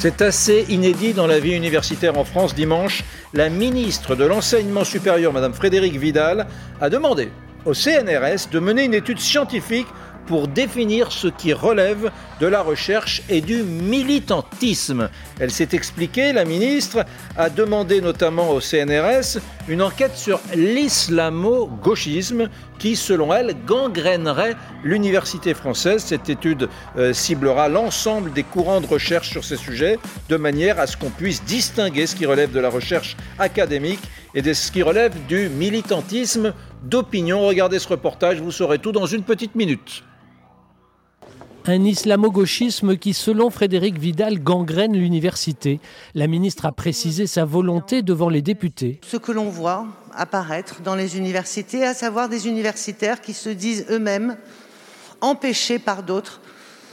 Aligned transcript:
C'est 0.00 0.22
assez 0.22 0.64
inédit 0.68 1.12
dans 1.12 1.26
la 1.26 1.40
vie 1.40 1.56
universitaire 1.56 2.16
en 2.18 2.24
France. 2.24 2.54
Dimanche, 2.54 3.02
la 3.34 3.48
ministre 3.48 4.14
de 4.14 4.24
l'Enseignement 4.24 4.84
supérieur, 4.84 5.32
Mme 5.32 5.52
Frédérique 5.52 5.96
Vidal, 5.96 6.46
a 6.80 6.88
demandé 6.88 7.30
au 7.64 7.74
CNRS 7.74 8.48
de 8.52 8.60
mener 8.60 8.84
une 8.84 8.94
étude 8.94 9.18
scientifique 9.18 9.88
pour 10.28 10.46
définir 10.46 11.10
ce 11.10 11.26
qui 11.26 11.54
relève 11.54 12.12
de 12.38 12.46
la 12.46 12.60
recherche 12.60 13.22
et 13.30 13.40
du 13.40 13.62
militantisme. 13.62 15.08
Elle 15.40 15.50
s'est 15.50 15.70
expliquée, 15.72 16.34
la 16.34 16.44
ministre 16.44 17.06
a 17.36 17.48
demandé 17.48 18.02
notamment 18.02 18.50
au 18.50 18.60
CNRS 18.60 19.38
une 19.68 19.80
enquête 19.80 20.16
sur 20.16 20.38
l'islamo-gauchisme 20.54 22.50
qui, 22.78 22.94
selon 22.94 23.32
elle, 23.32 23.56
gangrènerait 23.66 24.54
l'université 24.84 25.54
française. 25.54 26.04
Cette 26.04 26.28
étude 26.28 26.68
euh, 26.98 27.14
ciblera 27.14 27.70
l'ensemble 27.70 28.30
des 28.32 28.42
courants 28.42 28.82
de 28.82 28.86
recherche 28.86 29.30
sur 29.30 29.44
ces 29.44 29.56
sujets 29.56 29.98
de 30.28 30.36
manière 30.36 30.78
à 30.78 30.86
ce 30.86 30.98
qu'on 30.98 31.10
puisse 31.10 31.42
distinguer 31.44 32.06
ce 32.06 32.14
qui 32.14 32.26
relève 32.26 32.52
de 32.52 32.60
la 32.60 32.68
recherche 32.68 33.16
académique 33.38 34.02
et 34.34 34.42
de 34.42 34.52
ce 34.52 34.70
qui 34.70 34.82
relève 34.82 35.14
du 35.26 35.48
militantisme 35.48 36.52
d'opinion. 36.82 37.46
Regardez 37.46 37.78
ce 37.78 37.88
reportage, 37.88 38.42
vous 38.42 38.52
saurez 38.52 38.78
tout 38.78 38.92
dans 38.92 39.06
une 39.06 39.22
petite 39.22 39.54
minute 39.54 40.04
un 41.68 41.84
islamo-gauchisme 41.84 42.96
qui, 42.96 43.12
selon 43.12 43.50
Frédéric 43.50 43.98
Vidal, 43.98 44.42
gangrène 44.42 44.96
l'université. 44.96 45.80
La 46.14 46.26
ministre 46.26 46.64
a 46.64 46.72
précisé 46.72 47.26
sa 47.26 47.44
volonté 47.44 48.00
devant 48.00 48.30
les 48.30 48.40
députés. 48.40 49.00
Ce 49.06 49.18
que 49.18 49.32
l'on 49.32 49.50
voit 49.50 49.86
apparaître 50.14 50.80
dans 50.80 50.94
les 50.94 51.18
universités, 51.18 51.84
à 51.84 51.92
savoir 51.92 52.30
des 52.30 52.48
universitaires 52.48 53.20
qui 53.20 53.34
se 53.34 53.50
disent 53.50 53.84
eux-mêmes 53.90 54.38
empêchés 55.20 55.78
par 55.78 56.02
d'autres, 56.02 56.40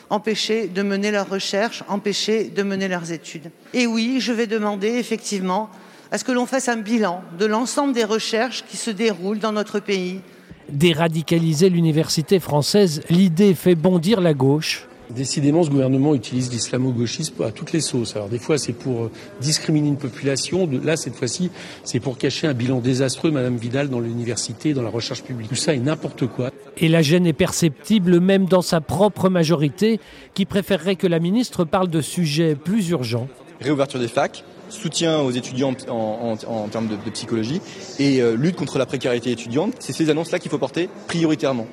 empêchés 0.10 0.68
de 0.68 0.82
mener 0.82 1.10
leurs 1.10 1.30
recherches, 1.30 1.84
empêchés 1.88 2.50
de 2.50 2.62
mener 2.62 2.90
leurs 2.90 3.14
études. 3.14 3.52
Et 3.74 3.88
oui, 3.88 4.18
je 4.20 4.34
vais 4.34 4.46
demander 4.46 4.90
effectivement 4.90 5.70
à 6.12 6.18
ce 6.18 6.26
que 6.26 6.34
l'on 6.34 6.46
fasse 6.46 6.68
un 6.68 6.78
bilan 6.78 7.24
de 7.40 7.46
l'ensemble 7.46 7.94
des 7.94 8.04
recherches 8.04 8.66
qui 8.68 8.76
se 8.76 8.92
déroulent 8.92 9.40
dans 9.40 9.54
notre 9.54 9.80
pays 9.80 10.20
déradicaliser 10.70 11.70
l'université 11.70 12.40
française, 12.40 13.02
l'idée 13.10 13.54
fait 13.54 13.76
bondir 13.76 14.22
la 14.22 14.34
gauche. 14.34 14.88
Décidément, 15.10 15.62
ce 15.62 15.70
gouvernement 15.70 16.16
utilise 16.16 16.52
l'islamo-gauchisme 16.52 17.44
à 17.44 17.52
toutes 17.52 17.74
les 17.74 17.80
sauces. 17.80 18.16
Alors 18.16 18.28
des 18.28 18.40
fois, 18.40 18.58
c'est 18.58 18.74
pour 18.74 19.04
euh, 19.04 19.12
discriminer 19.40 19.90
une 19.90 19.98
population. 19.98 20.68
Là, 20.84 20.98
cette 20.98 21.16
fois-ci, 21.16 21.52
c'est 21.84 22.00
pour 22.00 22.18
cacher 22.18 22.48
un 22.48 22.54
bilan 22.54 22.80
désastreux, 22.80 23.30
Madame 23.30 23.58
Vidal, 23.58 23.90
dans 23.90 24.00
l'université, 24.00 24.74
dans 24.74 24.82
la 24.82 24.90
recherche 24.90 25.22
publique. 25.24 25.50
Tout 25.50 25.56
ça 25.56 25.76
est 25.76 25.80
n'importe 25.80 26.26
quoi. 26.26 26.50
Et 26.78 26.88
la 26.88 27.04
gêne 27.04 27.28
est 27.28 27.34
perceptible 27.34 28.20
même 28.20 28.46
dans 28.46 28.64
sa 28.64 28.82
propre 28.82 29.30
majorité, 29.30 30.00
qui 30.34 30.46
préférerait 30.46 30.96
que 30.96 31.08
la 31.08 31.20
ministre 31.20 31.66
parle 31.66 31.90
de 31.90 32.02
sujets 32.02 32.56
plus 32.56 32.90
urgents. 32.90 33.28
Réouverture 33.62 34.00
des 34.00 34.08
facs, 34.08 34.44
soutien 34.70 35.20
aux 35.20 35.32
étudiants 35.32 35.74
en, 35.90 36.68
termes 36.68 36.88
de, 36.88 37.10
psychologie 37.12 37.62
et 38.00 38.22
euh, 38.22 38.36
lutte 38.36 38.56
contre 38.56 38.78
la 38.78 38.86
précarité 38.86 39.32
étudiante. 39.32 39.74
C'est 39.80 39.94
ces 39.94 40.10
annonces-là 40.10 40.40
qu'il 40.40 40.52
faut 40.52 40.58
porter 40.58 40.90
prioritairement. 41.08 41.68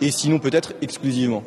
Et 0.00 0.10
sinon 0.10 0.38
peut-être 0.38 0.74
exclusivement. 0.82 1.42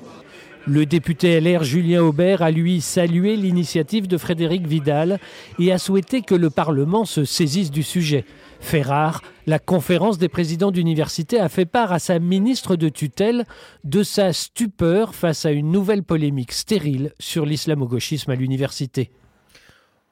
Le 0.68 0.88
député 0.88 1.40
LR 1.40 1.64
Julien 1.64 2.02
Aubert 2.02 2.42
a 2.42 2.50
lui 2.50 2.82
salué 2.82 3.36
l'initiative 3.36 4.08
de 4.08 4.18
Frédéric 4.18 4.66
Vidal 4.66 5.20
et 5.60 5.72
a 5.72 5.78
souhaité 5.78 6.24
que 6.24 6.34
le 6.34 6.50
Parlement 6.50 7.06
se 7.06 7.24
saisisse 7.24 7.70
du 7.70 7.84
sujet. 7.84 8.26
Fait 8.62 8.82
rare, 8.82 9.22
la 9.46 9.60
conférence 9.60 10.18
des 10.18 10.28
présidents 10.28 10.72
d'université 10.72 11.40
a 11.40 11.50
fait 11.50 11.68
part 11.68 11.92
à 11.92 12.00
sa 12.00 12.18
ministre 12.18 12.76
de 12.76 12.90
tutelle 12.90 13.46
de 13.84 14.02
sa 14.02 14.34
stupeur 14.34 15.14
face 15.14 15.46
à 15.46 15.52
une 15.52 15.72
nouvelle 15.72 16.02
polémique 16.02 16.52
stérile 16.52 17.14
sur 17.20 17.46
l'islamo-gauchisme 17.46 18.32
à 18.32 18.36
l'université. 18.36 19.12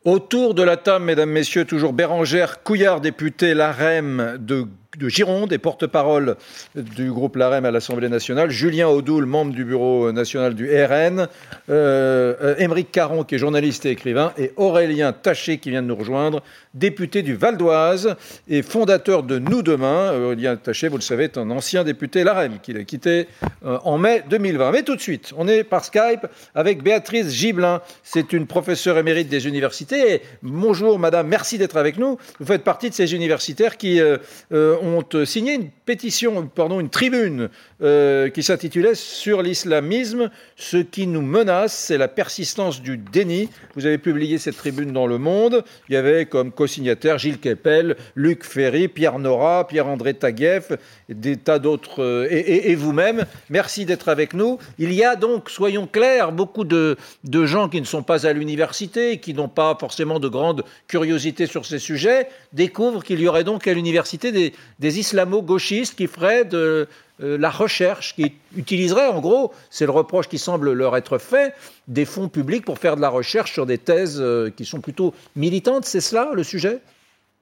Autour 0.05 0.53
de 0.53 0.63
la 0.63 0.75
table, 0.75 1.05
mesdames, 1.05 1.29
messieurs, 1.29 1.63
toujours 1.63 1.93
Bérangère 1.93 2.61
Couillard, 2.61 2.99
députée 2.99 3.53
LAREM 3.53 4.37
de 4.37 4.67
de 4.97 5.09
Gironde 5.09 5.51
et 5.53 5.57
porte-parole 5.57 6.35
du 6.75 7.11
groupe 7.11 7.35
LAREM 7.35 7.65
à 7.65 7.71
l'Assemblée 7.71 8.09
nationale, 8.09 8.49
Julien 8.49 8.87
Audoul, 8.87 9.25
membre 9.25 9.53
du 9.53 9.65
bureau 9.65 10.11
national 10.11 10.53
du 10.53 10.69
RN, 10.69 11.27
euh, 11.69 12.55
Émeric 12.57 12.91
Caron, 12.91 13.23
qui 13.23 13.35
est 13.35 13.37
journaliste 13.37 13.85
et 13.85 13.91
écrivain, 13.91 14.33
et 14.37 14.53
Aurélien 14.55 15.13
Taché, 15.13 15.57
qui 15.57 15.69
vient 15.69 15.81
de 15.81 15.87
nous 15.87 15.95
rejoindre, 15.95 16.43
député 16.73 17.21
du 17.21 17.35
Val 17.35 17.57
d'Oise 17.57 18.15
et 18.47 18.61
fondateur 18.61 19.23
de 19.23 19.39
Nous 19.39 19.63
Demain. 19.63 20.13
Aurélien 20.13 20.55
Taché, 20.55 20.87
vous 20.87 20.97
le 20.97 21.01
savez, 21.01 21.25
est 21.25 21.37
un 21.37 21.49
ancien 21.49 21.83
député 21.83 22.23
LAREM 22.23 22.59
qu'il 22.61 22.77
a 22.77 22.83
quitté 22.83 23.27
euh, 23.65 23.79
en 23.83 23.97
mai 23.97 24.23
2020. 24.29 24.71
Mais 24.71 24.83
tout 24.83 24.95
de 24.95 25.01
suite, 25.01 25.33
on 25.37 25.47
est 25.47 25.63
par 25.63 25.85
Skype 25.85 26.27
avec 26.55 26.83
Béatrice 26.83 27.29
Gibelin. 27.29 27.81
C'est 28.03 28.33
une 28.33 28.47
professeure 28.47 28.97
émérite 28.97 29.29
des 29.29 29.47
universités. 29.47 30.21
bonjour, 30.41 30.99
madame, 30.99 31.27
merci 31.27 31.57
d'être 31.57 31.77
avec 31.77 31.97
nous. 31.97 32.17
Vous 32.39 32.45
faites 32.45 32.63
partie 32.63 32.89
de 32.89 32.95
ces 32.95 33.13
universitaires 33.15 33.77
qui 33.77 33.99
euh, 33.99 34.17
euh 34.51 34.77
ont 34.83 35.25
signé 35.25 35.53
une 35.55 35.69
pétition, 35.85 36.47
pardon, 36.47 36.79
une 36.79 36.89
tribune 36.89 37.49
euh, 37.81 38.29
qui 38.29 38.43
s'intitulait 38.43 38.95
Sur 38.95 39.41
l'islamisme, 39.41 40.29
ce 40.55 40.77
qui 40.77 41.07
nous 41.07 41.21
menace, 41.21 41.73
c'est 41.73 41.97
la 41.97 42.07
persistance 42.07 42.81
du 42.81 42.97
déni. 42.97 43.49
Vous 43.75 43.85
avez 43.85 43.97
publié 43.97 44.37
cette 44.37 44.57
tribune 44.57 44.93
dans 44.93 45.07
Le 45.07 45.17
Monde. 45.17 45.63
Il 45.89 45.93
y 45.93 45.97
avait 45.97 46.25
comme 46.25 46.51
co-signataires 46.51 47.17
Gilles 47.17 47.39
Kepel, 47.39 47.97
Luc 48.15 48.43
Ferry, 48.43 48.87
Pierre 48.87 49.19
Nora, 49.19 49.67
Pierre-André 49.67 50.13
Taguieff, 50.13 50.71
des 51.09 51.37
tas 51.37 51.59
d'autres, 51.59 52.01
euh, 52.01 52.27
et, 52.29 52.75
vous-même. 52.75 53.25
Merci 53.49 53.85
d'être 53.85 54.09
avec 54.09 54.33
nous. 54.33 54.59
Il 54.79 54.93
y 54.93 55.03
a 55.03 55.15
donc, 55.15 55.49
soyons 55.49 55.87
clairs, 55.87 56.31
beaucoup 56.31 56.63
de, 56.63 56.97
de 57.23 57.45
gens 57.45 57.69
qui 57.69 57.81
ne 57.81 57.85
sont 57.85 58.03
pas 58.03 58.25
à 58.25 58.33
l'université, 58.33 59.19
qui 59.19 59.33
n'ont 59.33 59.49
pas 59.49 59.75
forcément 59.79 60.19
de 60.19 60.27
grande 60.27 60.63
curiosité 60.87 61.45
sur 61.45 61.65
ces 61.65 61.79
sujets, 61.79 62.27
découvrent 62.53 63.03
qu'il 63.03 63.19
y 63.19 63.27
aurait 63.27 63.43
donc 63.43 63.67
à 63.67 63.73
l'université 63.73 64.31
des, 64.31 64.53
des 64.79 64.99
islamo-gauchistes 64.99 65.95
qui 65.95 66.07
feraient 66.07 66.45
de 66.45 66.87
euh, 67.21 67.37
la 67.37 67.49
recherche, 67.49 68.15
qui 68.15 68.33
utiliseraient, 68.57 69.07
en 69.07 69.21
gros, 69.21 69.53
c'est 69.69 69.85
le 69.85 69.91
reproche 69.91 70.27
qui 70.27 70.39
semble 70.39 70.73
leur 70.73 70.97
être 70.97 71.17
fait, 71.17 71.53
des 71.87 72.05
fonds 72.05 72.27
publics 72.27 72.65
pour 72.65 72.79
faire 72.79 72.95
de 72.95 73.01
la 73.01 73.09
recherche 73.09 73.53
sur 73.53 73.65
des 73.65 73.77
thèses 73.77 74.19
euh, 74.19 74.49
qui 74.49 74.65
sont 74.65 74.81
plutôt 74.81 75.13
militantes. 75.35 75.85
C'est 75.85 76.01
cela 76.01 76.31
le 76.33 76.43
sujet? 76.43 76.79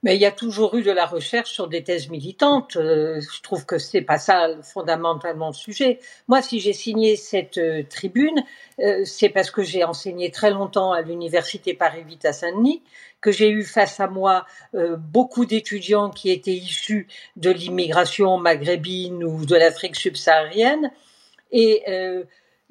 Mais 0.04 0.16
il 0.16 0.22
y 0.22 0.26
a 0.26 0.32
toujours 0.32 0.76
eu 0.76 0.82
de 0.82 0.92
la 0.92 1.06
recherche 1.06 1.52
sur 1.52 1.68
des 1.68 1.84
thèses 1.84 2.10
militantes. 2.10 2.76
Euh, 2.76 3.22
je 3.22 3.42
trouve 3.42 3.66
que 3.66 3.78
c'est 3.78 4.02
pas 4.02 4.18
ça 4.18 4.50
fondamentalement 4.64 5.48
le 5.48 5.54
sujet. 5.54 6.00
Moi, 6.28 6.42
si 6.42 6.60
j'ai 6.60 6.74
signé 6.74 7.16
cette 7.16 7.60
euh, 7.60 7.84
tribune, 7.88 8.44
euh, 8.80 9.06
c'est 9.06 9.30
parce 9.30 9.52
que 9.52 9.62
j'ai 9.62 9.84
enseigné 9.84 10.32
très 10.32 10.50
longtemps 10.50 10.92
à 10.92 11.02
l'université 11.02 11.74
Paris 11.74 12.04
8 12.08 12.26
à 12.26 12.34
Saint-Denis, 12.34 12.82
que 13.22 13.32
j'ai 13.32 13.50
eu 13.50 13.64
face 13.64 14.00
à 14.00 14.08
moi 14.08 14.48
beaucoup 14.98 15.46
d'étudiants 15.46 16.10
qui 16.10 16.32
étaient 16.32 16.56
issus 16.56 17.08
de 17.36 17.52
l'immigration 17.52 18.38
maghrébine 18.38 19.24
ou 19.24 19.46
de 19.46 19.56
l'Afrique 19.56 19.96
subsaharienne, 19.96 20.92
et 21.52 21.84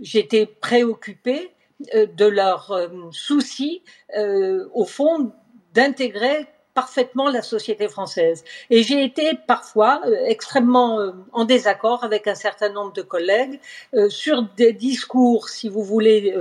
j'étais 0.01 0.47
préoccupée 0.47 1.53
de 1.95 2.27
leur 2.27 2.77
souci, 3.13 3.85
au 4.17 4.85
fond, 4.85 5.31
d'intégrer 5.73 6.49
parfaitement 6.75 7.31
la 7.31 7.43
société 7.43 7.89
française. 7.89 8.45
Et 8.71 8.83
j'ai 8.83 9.05
été 9.05 9.33
parfois 9.47 10.01
euh, 10.07 10.15
extrêmement 10.27 11.01
euh, 11.01 11.13
en 11.33 11.45
désaccord 11.45 12.05
avec 12.05 12.27
un 12.27 12.35
certain 12.35 12.71
nombre 12.71 12.93
de 12.93 13.03
collègues 13.03 13.61
euh, 13.95 14.09
sur 14.09 14.43
des 14.57 14.73
discours, 14.73 15.49
si 15.49 15.69
vous 15.69 15.83
voulez, 15.83 16.35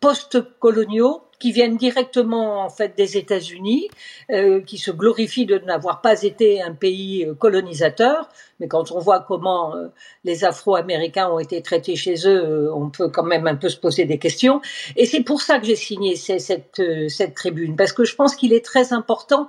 post-coloniaux 0.00 1.22
qui 1.38 1.52
viennent 1.52 1.76
directement 1.76 2.64
en 2.64 2.70
fait 2.70 2.96
des 2.96 3.16
États-Unis, 3.16 3.88
qui 4.66 4.78
se 4.78 4.92
glorifient 4.92 5.46
de 5.46 5.58
n'avoir 5.58 6.00
pas 6.00 6.22
été 6.22 6.62
un 6.62 6.72
pays 6.72 7.28
colonisateur, 7.38 8.28
mais 8.60 8.68
quand 8.68 8.92
on 8.92 8.98
voit 8.98 9.20
comment 9.20 9.74
les 10.24 10.44
Afro-Américains 10.44 11.28
ont 11.28 11.40
été 11.40 11.60
traités 11.62 11.96
chez 11.96 12.14
eux, 12.26 12.72
on 12.72 12.90
peut 12.90 13.08
quand 13.08 13.24
même 13.24 13.48
un 13.48 13.56
peu 13.56 13.68
se 13.68 13.76
poser 13.76 14.04
des 14.04 14.18
questions. 14.18 14.60
Et 14.96 15.04
c'est 15.04 15.22
pour 15.22 15.40
ça 15.40 15.58
que 15.58 15.66
j'ai 15.66 15.76
signé 15.76 16.14
cette, 16.14 16.82
cette 17.08 17.34
tribune, 17.34 17.74
parce 17.74 17.92
que 17.92 18.04
je 18.04 18.14
pense 18.14 18.36
qu'il 18.36 18.52
est 18.52 18.64
très 18.64 18.92
important 18.92 19.48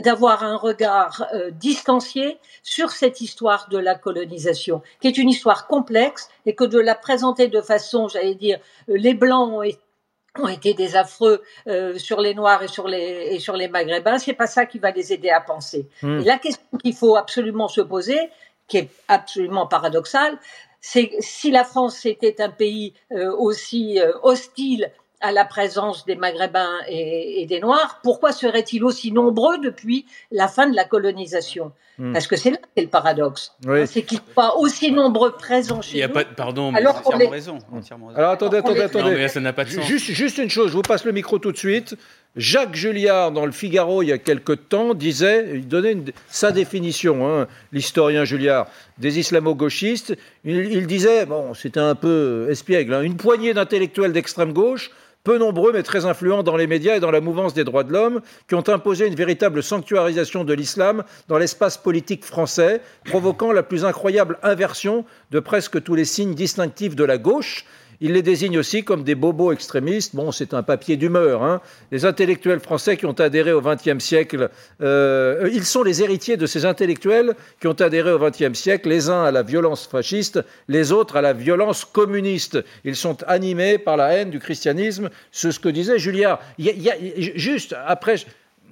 d'avoir 0.00 0.42
un 0.42 0.56
regard 0.56 1.26
euh, 1.34 1.50
distancié 1.50 2.38
sur 2.62 2.90
cette 2.90 3.20
histoire 3.20 3.68
de 3.68 3.78
la 3.78 3.94
colonisation, 3.94 4.82
qui 5.00 5.08
est 5.08 5.18
une 5.18 5.28
histoire 5.28 5.66
complexe, 5.66 6.28
et 6.46 6.54
que 6.54 6.64
de 6.64 6.78
la 6.78 6.94
présenter 6.94 7.48
de 7.48 7.60
façon, 7.60 8.08
j'allais 8.08 8.34
dire, 8.34 8.58
euh, 8.88 8.96
les 8.96 9.14
blancs 9.14 9.64
ont 10.36 10.48
été 10.48 10.74
des 10.74 10.96
affreux 10.96 11.42
euh, 11.68 11.96
sur 11.98 12.20
les 12.20 12.34
noirs 12.34 12.62
et 12.62 12.68
sur 12.68 12.88
les 12.88 13.28
et 13.30 13.38
sur 13.38 13.54
les 13.54 13.68
maghrébins, 13.68 14.18
c'est 14.18 14.32
pas 14.32 14.48
ça 14.48 14.66
qui 14.66 14.78
va 14.78 14.90
les 14.90 15.12
aider 15.12 15.30
à 15.30 15.40
penser. 15.40 15.86
Hmm. 16.02 16.18
la 16.24 16.38
question 16.38 16.78
qu'il 16.82 16.94
faut 16.94 17.16
absolument 17.16 17.68
se 17.68 17.80
poser, 17.80 18.18
qui 18.66 18.78
est 18.78 18.90
absolument 19.06 19.66
paradoxale, 19.66 20.36
c'est 20.80 21.12
si 21.20 21.50
la 21.50 21.64
France 21.64 22.04
était 22.04 22.42
un 22.42 22.50
pays 22.50 22.92
aussi 23.38 23.98
hostile 24.22 24.92
à 25.24 25.32
la 25.32 25.46
présence 25.46 26.04
des 26.04 26.16
Maghrébins 26.16 26.80
et, 26.86 27.46
des 27.48 27.58
Noirs, 27.58 28.00
pourquoi 28.02 28.30
seraient-ils 28.32 28.84
aussi 28.84 29.10
nombreux 29.10 29.58
depuis 29.58 30.04
la 30.30 30.48
fin 30.48 30.68
de 30.68 30.76
la 30.76 30.84
colonisation? 30.84 31.72
Hmm. 31.98 32.12
Parce 32.12 32.26
que 32.26 32.36
c'est 32.36 32.50
là 32.50 32.58
qu'est 32.74 32.82
le 32.82 32.88
paradoxe. 32.88 33.52
C'est 33.86 34.02
qu'ils 34.02 34.20
soient 34.34 34.58
aussi 34.58 34.92
nombreux 34.92 35.32
présents 35.32 35.80
chez 35.80 35.96
Il 35.96 36.00
y 36.00 36.02
a 36.02 36.08
nous. 36.08 36.14
Pas, 36.14 36.24
pardon, 36.24 36.72
mais 36.72 36.80
alors 36.80 36.98
entièrement, 36.98 37.30
raison, 37.30 37.58
entièrement 37.72 38.06
raison. 38.08 38.18
Alors 38.18 38.32
attendez, 38.32 38.58
attendez, 38.58 38.80
attendez. 38.82 39.28
ça 39.28 39.40
n'a 39.40 39.52
pas 39.54 39.64
de 39.64 39.70
sens. 39.70 39.84
Juste, 39.84 40.10
juste 40.10 40.38
une 40.38 40.50
chose, 40.50 40.68
je 40.68 40.76
vous 40.76 40.82
passe 40.82 41.04
le 41.04 41.12
micro 41.12 41.38
tout 41.38 41.52
de 41.52 41.56
suite. 41.56 41.96
Jacques 42.36 42.74
Julliard, 42.74 43.30
dans 43.30 43.46
le 43.46 43.52
Figaro, 43.52 44.02
il 44.02 44.08
y 44.08 44.12
a 44.12 44.18
quelque 44.18 44.52
temps, 44.52 44.94
disait, 44.94 45.52
il 45.54 45.68
donnait 45.68 45.96
sa 46.28 46.50
définition, 46.50 47.28
hein, 47.28 47.46
l'historien 47.72 48.24
Julliard, 48.24 48.66
des 48.98 49.20
islamo-gauchistes. 49.20 50.16
Il, 50.44 50.86
disait, 50.88 51.26
bon, 51.26 51.54
c'était 51.54 51.78
un 51.78 51.94
peu 51.94 52.48
espiègle, 52.50 52.94
hein, 52.94 53.02
une 53.02 53.16
poignée 53.16 53.54
d'intellectuels 53.54 54.12
d'extrême 54.12 54.52
gauche, 54.52 54.90
peu 55.24 55.38
nombreux 55.38 55.72
mais 55.72 55.82
très 55.82 56.04
influents 56.04 56.42
dans 56.42 56.56
les 56.56 56.66
médias 56.66 56.96
et 56.96 57.00
dans 57.00 57.10
la 57.10 57.22
mouvance 57.22 57.54
des 57.54 57.64
droits 57.64 57.82
de 57.82 57.92
l'homme, 57.92 58.20
qui 58.46 58.54
ont 58.54 58.68
imposé 58.68 59.06
une 59.06 59.14
véritable 59.14 59.62
sanctuarisation 59.62 60.44
de 60.44 60.52
l'islam 60.52 61.02
dans 61.28 61.38
l'espace 61.38 61.78
politique 61.78 62.24
français, 62.24 62.82
provoquant 63.06 63.50
la 63.50 63.62
plus 63.62 63.86
incroyable 63.86 64.38
inversion 64.42 65.06
de 65.30 65.40
presque 65.40 65.82
tous 65.82 65.94
les 65.94 66.04
signes 66.04 66.34
distinctifs 66.34 66.94
de 66.94 67.04
la 67.04 67.16
gauche, 67.16 67.64
il 68.04 68.12
les 68.12 68.20
désigne 68.20 68.58
aussi 68.58 68.84
comme 68.84 69.02
des 69.02 69.14
bobos 69.14 69.50
extrémistes. 69.50 70.14
Bon, 70.14 70.30
c'est 70.30 70.52
un 70.52 70.62
papier 70.62 70.98
d'humeur. 70.98 71.42
Hein. 71.42 71.62
Les 71.90 72.04
intellectuels 72.04 72.60
français 72.60 72.98
qui 72.98 73.06
ont 73.06 73.18
adhéré 73.18 73.50
au 73.54 73.62
XXe 73.62 73.98
siècle, 73.98 74.50
euh, 74.82 75.48
ils 75.54 75.64
sont 75.64 75.82
les 75.82 76.02
héritiers 76.02 76.36
de 76.36 76.44
ces 76.44 76.66
intellectuels 76.66 77.34
qui 77.62 77.66
ont 77.66 77.80
adhéré 77.80 78.12
au 78.12 78.18
XXe 78.18 78.52
siècle, 78.52 78.90
les 78.90 79.08
uns 79.08 79.24
à 79.24 79.30
la 79.30 79.42
violence 79.42 79.86
fasciste, 79.86 80.44
les 80.68 80.92
autres 80.92 81.16
à 81.16 81.22
la 81.22 81.32
violence 81.32 81.86
communiste. 81.86 82.62
Ils 82.84 82.94
sont 82.94 83.22
animés 83.22 83.78
par 83.78 83.96
la 83.96 84.12
haine 84.12 84.28
du 84.28 84.38
christianisme. 84.38 85.08
C'est 85.32 85.50
ce 85.50 85.58
que 85.58 85.70
disait 85.70 85.98
Julliard. 85.98 86.40
Il 86.58 86.66
y 86.66 86.90
a, 86.90 86.96
juste 87.36 87.74
après 87.86 88.16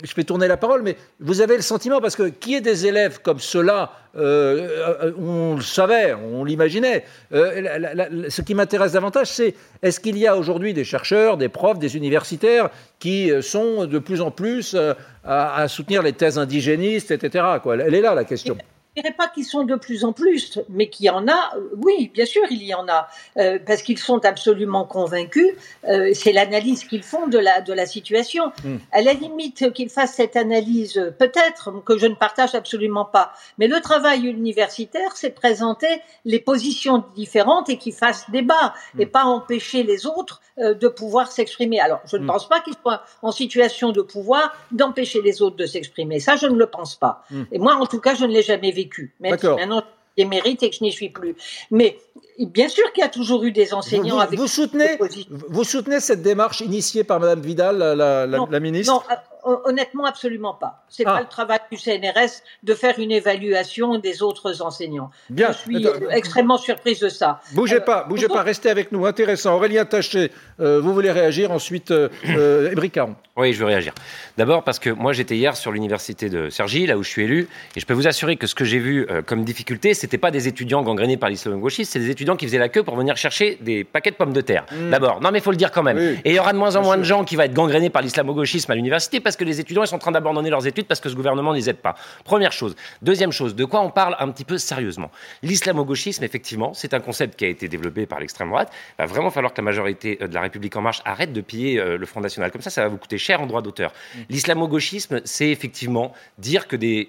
je 0.02 0.12
fais 0.14 0.25
tourner 0.25 0.49
la 0.49 0.56
parole, 0.56 0.82
mais 0.82 0.96
vous 1.20 1.40
avez 1.40 1.56
le 1.56 1.62
sentiment, 1.62 2.00
parce 2.00 2.16
que 2.16 2.25
qui 2.25 2.54
est 2.54 2.60
des 2.60 2.87
élèves 2.87 3.20
comme 3.22 3.38
ceux-là, 3.38 3.93
euh, 4.14 4.69
euh, 5.02 5.12
on 5.19 5.56
le 5.56 5.62
savait, 5.62 6.14
on 6.14 6.44
l'imaginait. 6.44 7.04
Euh, 7.32 8.28
ce 8.28 8.43
qui 8.43 8.54
m'intéresse 8.54 8.93
davantage, 8.93 9.28
c'est 9.28 9.54
est-ce 9.82 10.00
qu'il 10.00 10.19
y 10.19 10.26
a 10.26 10.37
aujourd'hui 10.37 10.75
des 10.75 10.84
chercheurs, 10.84 11.37
des 11.37 11.49
profs, 11.49 11.78
des 11.78 11.96
universitaires 11.96 12.70
qui 12.99 13.31
sont 13.40 13.87
de 13.87 13.99
plus 13.99 14.20
en 14.20 14.31
plus 14.31 14.76
à, 15.25 15.66
soutenir 15.69 16.02
les 16.02 16.12
thèses 16.12 16.38
indigénistes, 16.38 17.10
etc. 17.10 17.44
Elle 17.72 17.94
est 17.94 18.00
là 18.00 18.14
la 18.14 18.25
question 18.25 18.56
je 18.94 19.00
dirais 19.00 19.14
pas 19.14 19.28
qu'ils 19.28 19.46
sont 19.46 19.64
de 19.64 19.74
plus 19.74 20.04
en 20.04 20.12
plus, 20.12 20.58
mais 20.68 20.90
qu'il 20.90 21.06
y 21.06 21.10
en 21.10 21.26
a. 21.26 21.54
Oui, 21.78 22.10
bien 22.12 22.26
sûr, 22.26 22.42
il 22.50 22.62
y 22.62 22.74
en 22.74 22.86
a, 22.88 23.08
euh, 23.38 23.58
parce 23.64 23.82
qu'ils 23.82 23.98
sont 23.98 24.22
absolument 24.26 24.84
convaincus. 24.84 25.48
Euh, 25.88 26.10
c'est 26.12 26.32
l'analyse 26.32 26.84
qu'ils 26.84 27.02
font 27.02 27.26
de 27.26 27.38
la 27.38 27.62
de 27.62 27.72
la 27.72 27.86
situation. 27.86 28.52
Hmm. 28.62 28.76
À 28.92 29.00
la 29.00 29.14
limite, 29.14 29.72
qu'ils 29.72 29.88
fassent 29.88 30.14
cette 30.14 30.36
analyse, 30.36 31.14
peut-être 31.18 31.82
que 31.86 31.96
je 31.96 32.06
ne 32.06 32.14
partage 32.14 32.54
absolument 32.54 33.06
pas. 33.06 33.32
Mais 33.56 33.66
le 33.66 33.80
travail 33.80 34.26
universitaire, 34.26 35.16
c'est 35.16 35.30
présenter 35.30 36.02
les 36.26 36.38
positions 36.38 37.02
différentes 37.14 37.70
et 37.70 37.78
qu'ils 37.78 37.94
fassent 37.94 38.28
débat 38.30 38.74
hmm. 38.94 39.00
et 39.00 39.06
pas 39.06 39.24
empêcher 39.24 39.84
les 39.84 40.04
autres 40.04 40.42
euh, 40.58 40.74
de 40.74 40.88
pouvoir 40.88 41.32
s'exprimer. 41.32 41.80
Alors, 41.80 42.02
je 42.04 42.18
ne 42.18 42.24
hmm. 42.24 42.26
pense 42.26 42.46
pas 42.46 42.60
qu'ils 42.60 42.76
soient 42.82 43.04
en 43.22 43.32
situation 43.32 43.90
de 43.90 44.02
pouvoir 44.02 44.54
d'empêcher 44.70 45.22
les 45.22 45.40
autres 45.40 45.56
de 45.56 45.64
s'exprimer. 45.64 46.20
Ça, 46.20 46.36
je 46.36 46.46
ne 46.46 46.56
le 46.56 46.66
pense 46.66 46.94
pas. 46.96 47.24
Et 47.52 47.58
moi, 47.58 47.76
en 47.76 47.86
tout 47.86 48.00
cas, 48.00 48.14
je 48.14 48.26
ne 48.26 48.32
l'ai 48.32 48.42
jamais 48.42 48.70
vécu 48.70 48.81
vécu, 48.82 49.14
même 49.20 49.38
si 49.38 49.46
maintenant 49.46 49.82
j'ai 50.17 50.25
mérite 50.26 50.62
et 50.62 50.70
que 50.70 50.76
je 50.76 50.84
n'y 50.84 50.93
suis 50.93 51.08
plus. 51.08 51.34
Mais 51.70 51.99
bien 52.38 52.69
sûr 52.69 52.93
qu'il 52.93 53.02
y 53.02 53.06
a 53.06 53.08
toujours 53.08 53.44
eu 53.44 53.52
des 53.52 53.73
enseignants 53.73 54.17
vous, 54.17 54.20
avec. 54.20 54.38
Vous 54.38 54.46
soutenez, 54.46 54.99
vous 55.31 55.64
soutenez 55.64 56.00
cette 56.00 56.23
démarche 56.23 56.61
initiée 56.61 57.05
par 57.05 57.19
Madame 57.20 57.40
Vidal, 57.40 57.79
la, 57.79 58.26
la 58.26 58.61
ministre? 58.61 58.93
Non, 58.93 59.17
honnêtement, 59.44 60.04
absolument 60.04 60.54
pas. 60.54 60.84
C'est 60.88 61.04
ah. 61.06 61.14
pas 61.14 61.20
le 61.20 61.26
travail 61.26 61.60
du 61.70 61.78
CNRS 61.78 62.42
de 62.62 62.74
faire 62.74 62.98
une 62.98 63.10
évaluation 63.10 63.98
des 63.98 64.22
autres 64.22 64.62
enseignants. 64.62 65.10
Bien. 65.30 65.52
Je 65.52 65.58
suis 65.58 65.86
extrêmement 66.10 66.58
surprise 66.58 67.00
de 67.00 67.08
ça. 67.08 67.40
Bougez 67.54 67.80
pas, 67.80 68.04
bougez 68.04 68.28
pas, 68.28 68.42
restez 68.42 68.70
avec 68.70 68.92
nous. 68.92 69.06
Intéressant. 69.06 69.56
Aurélien 69.56 69.84
Taché, 69.84 70.30
euh, 70.60 70.80
vous 70.80 70.94
voulez 70.94 71.10
réagir 71.10 71.50
ensuite, 71.50 71.90
euh, 71.90 72.08
euh 72.28 72.74
Caron. 72.92 73.16
Oui, 73.34 73.54
je 73.54 73.58
veux 73.58 73.64
réagir. 73.64 73.94
D'abord 74.36 74.62
parce 74.62 74.78
que 74.78 74.90
moi 74.90 75.14
j'étais 75.14 75.36
hier 75.36 75.56
sur 75.56 75.72
l'université 75.72 76.28
de 76.28 76.50
Cergy, 76.50 76.86
là 76.86 76.98
où 76.98 77.02
je 77.02 77.08
suis 77.08 77.22
élu, 77.22 77.48
et 77.74 77.80
je 77.80 77.86
peux 77.86 77.94
vous 77.94 78.06
assurer 78.06 78.36
que 78.36 78.46
ce 78.46 78.54
que 78.54 78.64
j'ai 78.64 78.78
vu 78.78 79.06
euh, 79.08 79.22
comme 79.22 79.42
difficulté, 79.42 79.94
c'était 79.94 80.18
pas 80.18 80.30
des 80.30 80.48
étudiants 80.48 80.82
gangrénés 80.82 81.16
par 81.16 81.30
l'islamo-gauchiste, 81.30 81.92
c'est 81.92 81.98
des 81.98 82.10
étudiants 82.10 82.36
qui 82.36 82.44
faisaient 82.44 82.58
la 82.58 82.68
queue 82.68 82.82
pour 82.82 82.94
venir 82.94 83.16
chercher 83.16 83.56
des 83.62 83.84
paquets 83.84 84.10
de 84.10 84.16
pommes 84.16 84.34
de 84.34 84.42
terre. 84.42 84.66
Hmm. 84.70 84.90
D'abord, 84.90 85.22
non 85.22 85.30
mais 85.32 85.38
il 85.38 85.42
faut 85.42 85.50
le 85.50 85.56
dire 85.56 85.70
quand 85.70 85.82
même. 85.82 85.98
Et 85.98 86.20
il 86.30 86.34
y 86.34 86.38
aura 86.38 86.52
de 86.52 86.58
moins 86.58 86.76
en 86.76 86.82
moins 86.82 86.98
de 86.98 87.04
gens 87.04 87.24
qui 87.24 87.36
vont 87.36 87.42
être 87.42 87.54
gangrénés 87.54 87.88
par 87.88 88.02
l'islamo-gauchisme 88.02 88.70
à 88.70 88.74
l'université 88.74 89.20
parce 89.32 89.38
que 89.38 89.44
les 89.44 89.61
étudiants 89.61 89.87
sont 89.87 89.96
en 89.96 89.99
train 89.99 90.12
d'abandonner 90.12 90.50
leurs 90.50 90.67
études 90.67 90.87
parce 90.87 91.00
que 91.00 91.08
ce 91.08 91.14
gouvernement 91.14 91.52
ne 91.52 91.56
les 91.56 91.70
aide 91.70 91.79
pas. 91.79 91.94
Première 92.23 92.52
chose. 92.52 92.76
Deuxième 93.00 93.32
chose, 93.32 93.55
de 93.55 93.64
quoi 93.64 93.81
on 93.81 93.90
parle 93.90 94.14
un 94.19 94.31
petit 94.31 94.44
peu 94.44 94.58
sérieusement? 94.58 95.11
L'islamo-gauchisme, 95.43 96.23
effectivement, 96.23 96.75
c'est 96.75 96.93
un 96.93 97.00
concept 97.00 97.38
qui 97.38 97.46
a 97.46 97.49
été 97.49 97.67
développé 97.67 98.05
par 98.05 98.20
l'extrême 98.20 98.49
droite. 98.49 98.70
Il 98.99 99.02
va 99.02 99.06
vraiment 99.06 99.31
falloir 99.31 99.55
que 99.55 99.61
la 99.62 99.64
majorité 99.64 100.19
euh, 100.20 100.29
de 100.29 100.34
la 100.34 100.43
République 100.43 100.76
en 100.76 100.82
marche 100.82 101.00
arrête 101.06 101.32
de 101.32 101.40
piller 101.40 101.81
euh, 101.81 101.96
le 101.96 102.05
Front 102.05 102.20
national. 102.20 102.50
Comme 102.50 102.61
ça, 102.61 102.69
ça 102.69 102.82
va 102.82 102.88
vous 102.88 102.99
coûter 102.99 103.17
cher 103.17 103.40
en 103.40 103.46
droit 103.46 103.62
d'auteur. 103.62 103.93
Mmh. 103.93 104.19
L'islamo-gauchisme, 104.29 105.23
c'est 105.25 105.49
effectivement 105.49 106.12
dire 106.37 106.69
que 106.69 106.76
des 106.76 107.08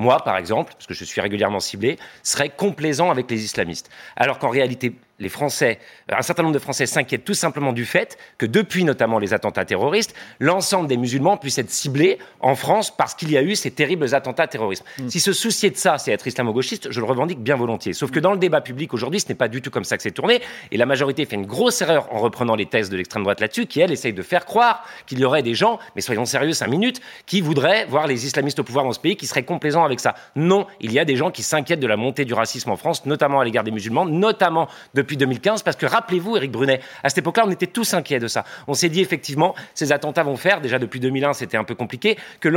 moi, 0.00 0.24
par 0.24 0.38
exemple, 0.38 0.72
parce 0.72 0.86
que 0.86 0.94
je 0.94 1.04
suis 1.04 1.20
régulièrement 1.20 1.60
ciblé, 1.60 1.98
serais 2.22 2.48
complaisant 2.48 3.10
avec 3.10 3.30
les 3.30 3.44
islamistes. 3.44 3.90
Alors 4.16 4.38
qu'en 4.38 4.48
réalité, 4.48 4.94
les 5.20 5.28
Français, 5.28 5.78
euh, 6.10 6.16
un 6.18 6.22
certain 6.22 6.42
nombre 6.42 6.54
de 6.54 6.60
Français 6.60 6.86
s'inquiètent 6.86 7.24
tout 7.24 7.34
simplement 7.34 7.72
du 7.72 7.84
fait 7.84 8.18
que 8.38 8.46
depuis 8.46 8.84
notamment 8.84 9.18
les 9.18 9.32
attentats 9.32 9.64
terroristes, 9.64 10.14
l'ensemble 10.40 10.88
des 10.88 10.96
musulmans 10.96 11.36
puissent 11.36 11.58
être 11.58 11.70
ciblés 11.70 12.18
en 12.40 12.54
France 12.56 12.94
parce 12.96 13.14
qu'il 13.14 13.30
y 13.30 13.36
a 13.36 13.42
eu 13.42 13.54
ces 13.54 13.70
terribles 13.70 14.14
attentats 14.14 14.46
terroristes. 14.46 14.84
Mm. 14.98 15.08
Si 15.08 15.20
se 15.20 15.32
soucier 15.32 15.70
de 15.70 15.76
ça, 15.76 15.98
c'est 15.98 16.10
être 16.10 16.26
islamo-gauchiste, 16.26 16.90
je 16.90 17.00
le 17.00 17.06
revendique 17.06 17.40
bien 17.40 17.56
volontiers. 17.56 17.92
Sauf 17.92 18.10
que 18.10 18.18
dans 18.18 18.32
le 18.32 18.38
débat 18.38 18.60
public 18.60 18.92
aujourd'hui, 18.94 19.20
ce 19.20 19.28
n'est 19.28 19.34
pas 19.34 19.48
du 19.48 19.62
tout 19.62 19.70
comme 19.70 19.84
ça 19.84 19.96
que 19.96 20.02
c'est 20.02 20.10
tourné. 20.10 20.40
Et 20.70 20.76
la 20.76 20.86
majorité 20.86 21.24
fait 21.26 21.36
une 21.36 21.46
grosse 21.46 21.80
erreur 21.82 22.12
en 22.12 22.18
reprenant 22.18 22.56
les 22.56 22.66
thèses 22.66 22.90
de 22.90 22.96
l'extrême 22.96 23.22
droite 23.22 23.40
là-dessus, 23.40 23.66
qui 23.66 23.80
elle 23.80 23.92
essaye 23.92 24.12
de 24.12 24.22
faire 24.22 24.46
croire 24.46 24.84
qu'il 25.06 25.18
y 25.18 25.24
aurait 25.24 25.42
des 25.42 25.54
gens, 25.54 25.78
mais 25.94 26.00
soyons 26.00 26.24
sérieux 26.24 26.54
cinq 26.54 26.68
minutes, 26.68 27.00
qui 27.26 27.42
voudraient 27.42 27.84
voir 27.86 28.06
les 28.06 28.26
islamistes 28.26 28.58
au 28.58 28.64
pouvoir 28.64 28.84
dans 28.84 28.92
ce 28.92 29.00
pays, 29.00 29.16
qui 29.16 29.26
seraient 29.26 29.42
complaisants 29.42 29.84
avec 29.84 30.00
ça. 30.00 30.14
Non, 30.34 30.66
il 30.80 30.92
y 30.92 30.98
a 30.98 31.04
des 31.04 31.16
gens 31.16 31.30
qui 31.30 31.42
s'inquiètent 31.42 31.80
de 31.80 31.86
la 31.86 31.96
montée 31.96 32.24
du 32.24 32.34
racisme 32.34 32.70
en 32.70 32.76
France, 32.76 33.04
notamment 33.06 33.40
à 33.40 33.44
l'égard 33.44 33.64
des 33.64 33.70
musulmans, 33.70 34.06
notamment 34.06 34.68
depuis 34.94 35.09
2015, 35.16 35.62
parce 35.62 35.76
que 35.76 35.86
rappelez-vous, 35.86 36.36
Éric 36.36 36.50
Brunet, 36.50 36.80
à 37.02 37.08
cette 37.08 37.18
époque-là, 37.18 37.44
on 37.46 37.50
était 37.50 37.66
tous 37.66 37.94
inquiets 37.94 38.18
de 38.18 38.28
ça. 38.28 38.44
On 38.66 38.74
s'est 38.74 38.88
dit 38.88 39.00
effectivement, 39.00 39.54
ces 39.74 39.92
attentats 39.92 40.22
vont 40.22 40.36
faire, 40.36 40.60
déjà 40.60 40.78
depuis 40.78 41.00
2001, 41.00 41.32
c'était 41.32 41.56
un 41.56 41.64
peu 41.64 41.74
compliqué, 41.74 42.16
que 42.40 42.48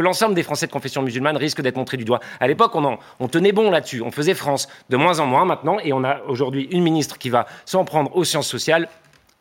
l'ensemble 0.00 0.34
des 0.34 0.42
Français 0.42 0.66
de 0.66 0.72
confession 0.72 1.02
musulmane 1.02 1.36
risquent 1.36 1.62
d'être 1.62 1.76
montrés 1.76 1.96
du 1.96 2.04
doigt. 2.04 2.20
À 2.40 2.48
l'époque, 2.48 2.72
on 2.74 3.28
tenait 3.28 3.52
bon 3.52 3.70
là-dessus, 3.70 4.02
on 4.02 4.10
faisait 4.10 4.34
France, 4.34 4.68
de 4.88 4.96
moins 4.96 5.20
en 5.20 5.26
moins 5.26 5.44
maintenant, 5.44 5.78
et 5.82 5.92
on 5.92 6.04
a 6.04 6.20
aujourd'hui 6.26 6.68
une 6.70 6.82
ministre 6.82 7.18
qui 7.18 7.30
va 7.30 7.46
s'en 7.64 7.84
prendre 7.84 8.14
aux 8.16 8.24
sciences 8.24 8.48
sociales, 8.48 8.88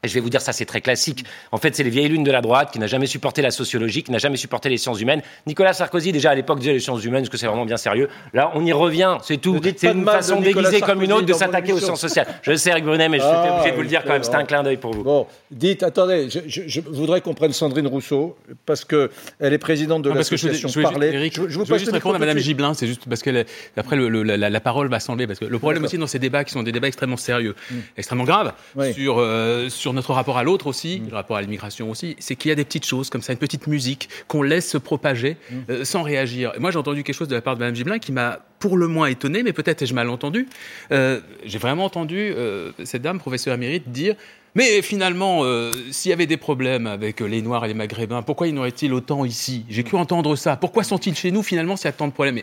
et 0.01 0.07
je 0.07 0.13
vais 0.13 0.21
vous 0.21 0.29
dire 0.29 0.41
ça, 0.41 0.53
c'est 0.53 0.65
très 0.65 0.79
classique. 0.79 1.25
En 1.51 1.57
fait, 1.57 1.75
c'est 1.75 1.83
les 1.83 1.89
vieilles 1.89 2.07
lunes 2.07 2.23
de 2.23 2.31
la 2.31 2.39
droite 2.39 2.71
qui 2.71 2.79
n'a 2.79 2.87
jamais 2.87 3.05
supporté 3.05 3.41
la 3.41 3.51
sociologie, 3.51 4.01
qui 4.01 4.11
n'a 4.11 4.17
jamais 4.17 4.37
supporté 4.37 4.69
les 4.69 4.77
sciences 4.77 5.01
humaines. 5.01 5.21
Nicolas 5.45 5.73
Sarkozy, 5.73 6.13
déjà 6.13 6.31
à 6.31 6.35
l'époque, 6.35 6.59
disait 6.59 6.71
les 6.71 6.79
sciences 6.79 7.03
humaines, 7.03 7.23
est-ce 7.23 7.29
que 7.29 7.37
c'est 7.37 7.47
vraiment 7.47 7.65
bien 7.65 7.75
sérieux 7.75 8.07
Là, 8.33 8.51
on 8.55 8.65
y 8.65 8.71
revient, 8.71 9.17
c'est 9.23 9.37
tout. 9.37 9.59
C'est 9.61 9.91
une 9.91 10.05
façon 10.05 10.39
déguisée 10.39 10.79
comme 10.79 11.01
une 11.01 11.11
autre 11.11 11.25
de 11.25 11.33
s'attaquer 11.33 11.73
aux 11.73 11.79
sciences 11.79 11.99
sociales. 11.99 12.27
Je 12.43 12.55
sais, 12.55 12.69
Eric 12.69 12.85
Brunet, 12.85 13.09
mais 13.09 13.17
je 13.17 13.23
suis 13.23 13.31
ah, 13.33 13.55
obligé 13.55 13.71
de 13.71 13.75
vous 13.75 13.81
le 13.81 13.87
dire 13.87 14.03
quand 14.03 14.13
même. 14.13 14.23
C'était 14.23 14.37
un 14.37 14.45
clin 14.45 14.63
d'œil 14.63 14.77
pour 14.77 14.93
vous. 14.93 15.03
Bon, 15.03 15.27
dites, 15.51 15.83
attendez, 15.83 16.29
je, 16.29 16.81
voudrais 16.81 17.19
qu'on 17.19 17.33
prenne 17.33 17.51
Sandrine 17.51 17.87
Rousseau, 17.87 18.37
parce 18.65 18.85
qu'elle 18.85 19.09
est 19.41 19.57
présidente 19.57 20.03
de 20.03 20.11
l'association 20.11 20.69
Parler. 20.81 21.29
Je, 21.33 21.49
je, 21.49 21.59
veux 21.59 21.77
juste 21.77 21.91
répondre 21.91 22.15
à 22.15 22.19
Madame 22.19 22.37
Gibelin, 22.37 22.73
c'est 22.73 22.87
juste 22.87 23.03
parce 23.07 23.21
que 23.21 23.45
après, 23.75 23.97
la, 23.97 24.59
parole 24.61 24.89
va 24.89 25.01
sembler. 25.01 25.27
Parce 25.27 25.39
que 25.39 25.45
le 25.45 25.59
problème 25.59 25.83
aussi 25.83 25.97
dans 25.97 26.07
ces 26.07 26.19
débats, 26.19 26.45
qui 26.45 26.53
sont 26.53 26.63
des 26.63 26.71
débats 26.71 26.87
extrêmement 26.87 27.17
sérieux, 27.17 27.55
mm. 27.69 27.75
extrêmement 27.97 28.23
graves, 28.23 28.53
sur, 28.93 29.17
euh, 29.19 29.67
sur 29.89 29.93
notre 29.95 30.13
rapport 30.13 30.37
à 30.37 30.43
l'autre 30.43 30.67
aussi, 30.67 30.99
mm. 30.99 31.09
le 31.09 31.15
rapport 31.15 31.37
à 31.37 31.41
l'immigration 31.41 31.89
aussi, 31.89 32.15
c'est 32.19 32.35
qu'il 32.35 32.49
y 32.49 32.51
a 32.51 32.55
des 32.55 32.63
petites 32.63 32.85
choses 32.85 33.09
comme 33.09 33.23
ça, 33.23 33.33
une 33.33 33.39
petite 33.39 33.65
musique 33.65 34.07
qu'on 34.27 34.43
laisse 34.43 34.69
se 34.69 34.77
propager 34.77 35.35
mm. 35.49 35.55
euh, 35.69 35.83
sans 35.83 36.03
réagir. 36.03 36.53
moi, 36.59 36.69
j'ai 36.69 36.77
entendu 36.77 37.03
quelque 37.03 37.15
chose 37.15 37.27
de 37.27 37.33
la 37.33 37.41
part 37.41 37.55
de 37.55 37.61
Mme 37.61 37.75
Gibelin 37.75 37.97
qui 37.97 38.11
m'a 38.11 38.39
pour 38.59 38.77
le 38.77 38.87
moins 38.87 39.07
étonné, 39.07 39.43
mais 39.43 39.53
peut-être 39.53 39.81
ai-je 39.81 39.93
mal 39.93 40.09
entendu. 40.09 40.47
Euh, 40.91 41.21
j'ai 41.45 41.57
vraiment 41.57 41.85
entendu 41.85 42.17
euh, 42.17 42.71
cette 42.83 43.01
dame, 43.01 43.19
professeure 43.19 43.53
émérite, 43.55 43.91
dire 43.91 44.15
mais 44.55 44.81
finalement, 44.81 45.41
euh, 45.43 45.71
s'il 45.91 46.09
y 46.09 46.13
avait 46.13 46.25
des 46.25 46.37
problèmes 46.37 46.87
avec 46.87 47.19
les 47.19 47.41
Noirs 47.41 47.65
et 47.65 47.67
les 47.67 47.73
Maghrébins, 47.73 48.23
pourquoi 48.23 48.47
y 48.47 48.53
en 48.53 48.57
aurait-il 48.57 48.93
autant 48.93 49.23
ici? 49.23 49.63
J'ai 49.69 49.83
cru 49.83 49.97
entendre 49.97 50.35
ça. 50.35 50.55
Pourquoi 50.55 50.83
sont-ils 50.83 51.15
chez 51.15 51.31
nous 51.31 51.43
finalement 51.43 51.75
s'il 51.75 51.85
y 51.85 51.89
a 51.89 51.93
tant 51.93 52.07
de 52.07 52.13
problèmes? 52.13 52.39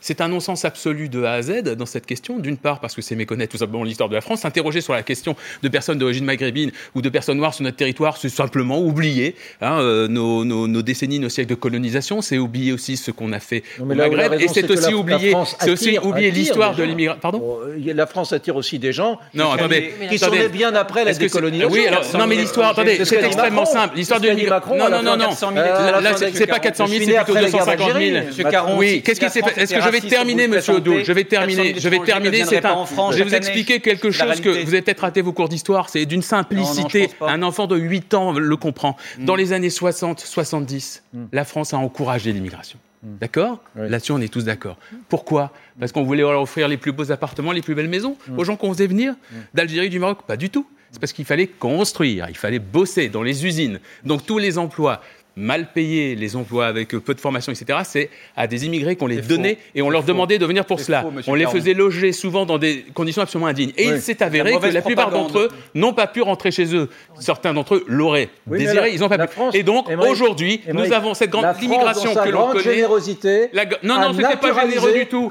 C'est 0.00 0.20
un 0.20 0.28
non-sens 0.28 0.64
absolu 0.64 1.08
de 1.08 1.22
A 1.22 1.32
à 1.32 1.42
Z 1.42 1.62
dans 1.76 1.86
cette 1.86 2.06
question. 2.06 2.38
D'une 2.38 2.56
part, 2.56 2.80
parce 2.80 2.94
que 2.94 3.02
c'est 3.02 3.14
méconnaître 3.14 3.52
tout 3.52 3.58
simplement 3.58 3.84
l'histoire 3.84 4.08
de 4.08 4.14
la 4.14 4.20
France. 4.20 4.40
S'interroger 4.40 4.80
sur 4.80 4.94
la 4.94 5.02
question 5.02 5.36
de 5.62 5.68
personnes 5.68 5.98
d'origine 5.98 6.24
maghrébine 6.24 6.72
ou 6.94 7.02
de 7.02 7.08
personnes 7.08 7.36
noires 7.36 7.52
sur 7.52 7.64
notre 7.64 7.76
territoire, 7.76 8.16
c'est 8.16 8.30
simplement 8.30 8.80
oublier 8.80 9.36
hein, 9.60 9.80
euh, 9.80 10.08
nos, 10.08 10.82
décennies, 10.82 11.18
nos 11.18 11.28
siècles 11.28 11.50
de 11.50 11.54
colonisation. 11.54 12.22
C'est 12.22 12.38
oublier 12.38 12.72
aussi 12.72 12.96
ce 12.96 13.10
qu'on 13.10 13.32
a 13.32 13.40
fait 13.40 13.62
au 13.78 13.84
Maghreb. 13.84 14.32
Et 14.40 14.48
c'est 14.48 14.70
aussi 14.70 14.94
oublier 14.94 15.34
C'est 15.60 15.70
aussi 15.70 15.98
oublier 16.02 16.30
l'histoire 16.30 16.74
de 16.74 16.82
l'immigration. 16.82 17.20
Pardon 17.20 17.58
La 17.84 18.06
France 18.06 18.32
attire 18.32 18.56
aussi 18.56 18.78
des 18.78 18.92
gens 18.92 19.18
Non, 19.34 19.48
qui, 19.52 19.54
attendez, 19.60 19.94
qui 20.08 20.18
sont 20.18 20.30
nés 20.30 20.48
bien 20.48 20.74
après 20.74 21.04
la 21.04 21.12
décolonisation. 21.14 21.72
Oui, 21.72 21.86
alors, 21.86 22.04
non, 22.18 22.26
mais 22.26 22.36
l'histoire, 22.36 22.70
attendez, 22.70 23.04
C'est 23.04 23.22
extrêmement 23.24 23.66
simple. 23.66 23.96
L'histoire 23.96 24.20
de 24.20 24.28
l'immigration. 24.28 24.76
Non, 24.76 24.88
non, 24.90 25.02
non, 25.02 25.16
non. 25.16 25.28
400 25.28 25.52
000 25.52 25.60
Euh, 25.66 26.00
Là, 26.00 26.12
c'est 26.16 26.46
pas 26.46 26.58
40. 26.58 26.62
400 26.62 26.86
000, 26.86 27.00
Je 27.00 27.04
c'est 27.04 27.12
plutôt 27.12 27.20
après 27.20 27.42
la 27.42 27.50
guerre 27.50 27.50
250 27.50 27.78
000. 27.78 27.92
d'Algérie. 27.98 28.26
Monsieur 28.26 28.44
Caron, 28.44 28.78
Oui, 28.78 29.02
qu'est-ce 29.02 29.20
qui 29.20 29.30
s'est 29.30 29.40
passé 29.40 29.60
Est-ce 29.60 29.74
que 29.74 29.80
je 29.80 29.88
vais 29.88 30.00
terminer, 30.00 30.48
monsieur 30.48 30.80
présentez, 30.80 31.04
Je 31.04 31.12
vais 31.12 31.24
terminer. 31.24 31.72
400 31.74 31.80
000 31.80 31.80
Je 31.80 31.88
vais 31.88 32.04
terminer. 32.04 32.44
C'est 32.44 32.64
un. 32.64 32.86
Je 33.10 33.16
vais 33.18 33.24
vous 33.24 33.34
expliquer 33.34 33.80
quelque 33.80 34.10
chose 34.10 34.40
que 34.40 34.48
vous 34.48 34.68
avez 34.74 34.82
peut-être 34.82 35.00
raté 35.00 35.20
vos 35.22 35.32
cours 35.32 35.48
d'histoire. 35.48 35.88
C'est 35.88 36.06
d'une 36.06 36.22
simplicité. 36.22 37.10
Un 37.20 37.42
enfant 37.42 37.66
de 37.66 37.76
8 37.76 38.14
ans 38.14 38.32
le 38.32 38.56
comprend. 38.56 38.96
Mm. 39.18 39.24
Dans 39.24 39.34
les 39.34 39.52
années 39.52 39.70
60, 39.70 40.20
70, 40.20 41.02
la 41.32 41.44
France 41.44 41.74
a 41.74 41.78
encouragé 41.78 42.32
l'immigration. 42.32 42.78
D'accord 43.02 43.62
Mm. 43.74 43.80
Oui. 43.82 43.88
Là-dessus, 43.90 44.12
on 44.12 44.20
est 44.20 44.32
tous 44.32 44.44
d'accord. 44.44 44.76
Pourquoi 45.08 45.52
Parce 45.78 45.92
qu'on 45.92 46.02
voulait 46.02 46.20
leur 46.22 46.40
offrir 46.42 46.68
les 46.68 46.76
plus 46.76 46.92
beaux 46.92 47.10
appartements, 47.12 47.52
les 47.52 47.62
plus 47.62 47.74
belles 47.74 47.88
maisons 47.88 48.16
Mm. 48.28 48.38
aux 48.38 48.44
gens 48.44 48.56
qu'on 48.56 48.72
faisait 48.72 48.86
venir 48.86 49.14
d'Algérie, 49.54 49.88
du 49.88 49.98
Maroc 49.98 50.18
Pas 50.26 50.36
du 50.36 50.50
tout. 50.50 50.66
C'est 50.92 50.98
parce 51.00 51.12
qu'il 51.12 51.24
fallait 51.24 51.46
construire, 51.46 52.26
il 52.28 52.36
fallait 52.36 52.58
bosser 52.58 53.08
dans 53.08 53.22
les 53.22 53.46
usines. 53.46 53.78
Donc 54.04 54.26
tous 54.26 54.38
les 54.38 54.58
emplois 54.58 55.00
mal 55.36 55.72
payés, 55.72 56.14
les 56.16 56.36
emplois 56.36 56.66
avec 56.66 56.94
euh, 56.94 57.00
peu 57.00 57.14
de 57.14 57.20
formation, 57.20 57.52
etc., 57.52 57.78
c'est 57.84 58.10
à 58.36 58.46
des 58.46 58.66
immigrés 58.66 58.96
qu'on 58.96 59.06
les 59.06 59.20
donnait 59.22 59.54
faux. 59.54 59.60
et 59.74 59.82
on 59.82 59.90
leur 59.90 60.02
faux. 60.02 60.08
demandait 60.08 60.38
de 60.38 60.46
venir 60.46 60.64
pour 60.64 60.80
cela. 60.80 61.02
faux, 61.02 61.12
on 61.26 61.34
les 61.34 61.44
Caron. 61.44 61.54
faisait 61.56 61.74
loger 61.74 62.12
souvent 62.12 62.46
dans 62.46 62.58
des 62.58 62.84
conditions 62.94 63.22
absolument 63.22 63.46
indignes. 63.48 63.72
Et 63.76 63.86
Oui. 63.88 63.92
il 63.96 64.00
s'est 64.02 64.22
avéré 64.22 64.52
La 64.52 64.58
que 64.58 64.66
la 64.66 64.82
plupart 64.82 65.10
d'entre 65.10 65.38
eux 65.38 65.48
n'ont 65.74 65.92
pas 65.92 66.06
pu 66.06 66.22
rentrer 66.22 66.50
chez 66.50 66.74
eux. 66.74 66.88
Certains 67.18 67.52
d'entre 67.54 67.76
eux 67.76 67.84
l'auraient 67.86 68.28
Oui, 68.46 68.58
désiré, 68.58 68.90
ils 68.92 69.00
n'ont 69.00 69.08
pas 69.08 69.18
pu. 69.26 69.32
France- 69.32 69.54
et 69.54 69.62
donc 69.62 69.86
aujourd'hui, 70.08 70.60
nous 70.72 70.92
avons 70.92 71.14
cette 71.14 71.30
grande 71.30 71.46
immigration 71.62 72.14
que 72.14 72.28
l'on 72.28 72.48
connaît. 72.48 72.62
générosité, 72.64 73.48
La 73.52 73.64
non, 73.82 74.00
non, 74.00 74.12
c'était 74.12 74.36
pas 74.36 74.60
généreux 74.66 74.92
du 74.92 75.06
tout. 75.06 75.30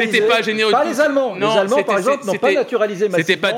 C'était 0.00 0.20
pas 0.22 0.42
généreux 0.42 0.72
Pas 0.72 0.84
du 0.84 0.90
les. 0.92 1.00
Allemands. 1.00 1.34
Non, 1.36 1.52
les 1.52 1.58
Allemands, 1.60 1.82
par 1.82 1.98
exemple, 1.98 2.24
n'ont 2.26 2.34
pas 2.34 2.52
naturalisé 2.52 3.08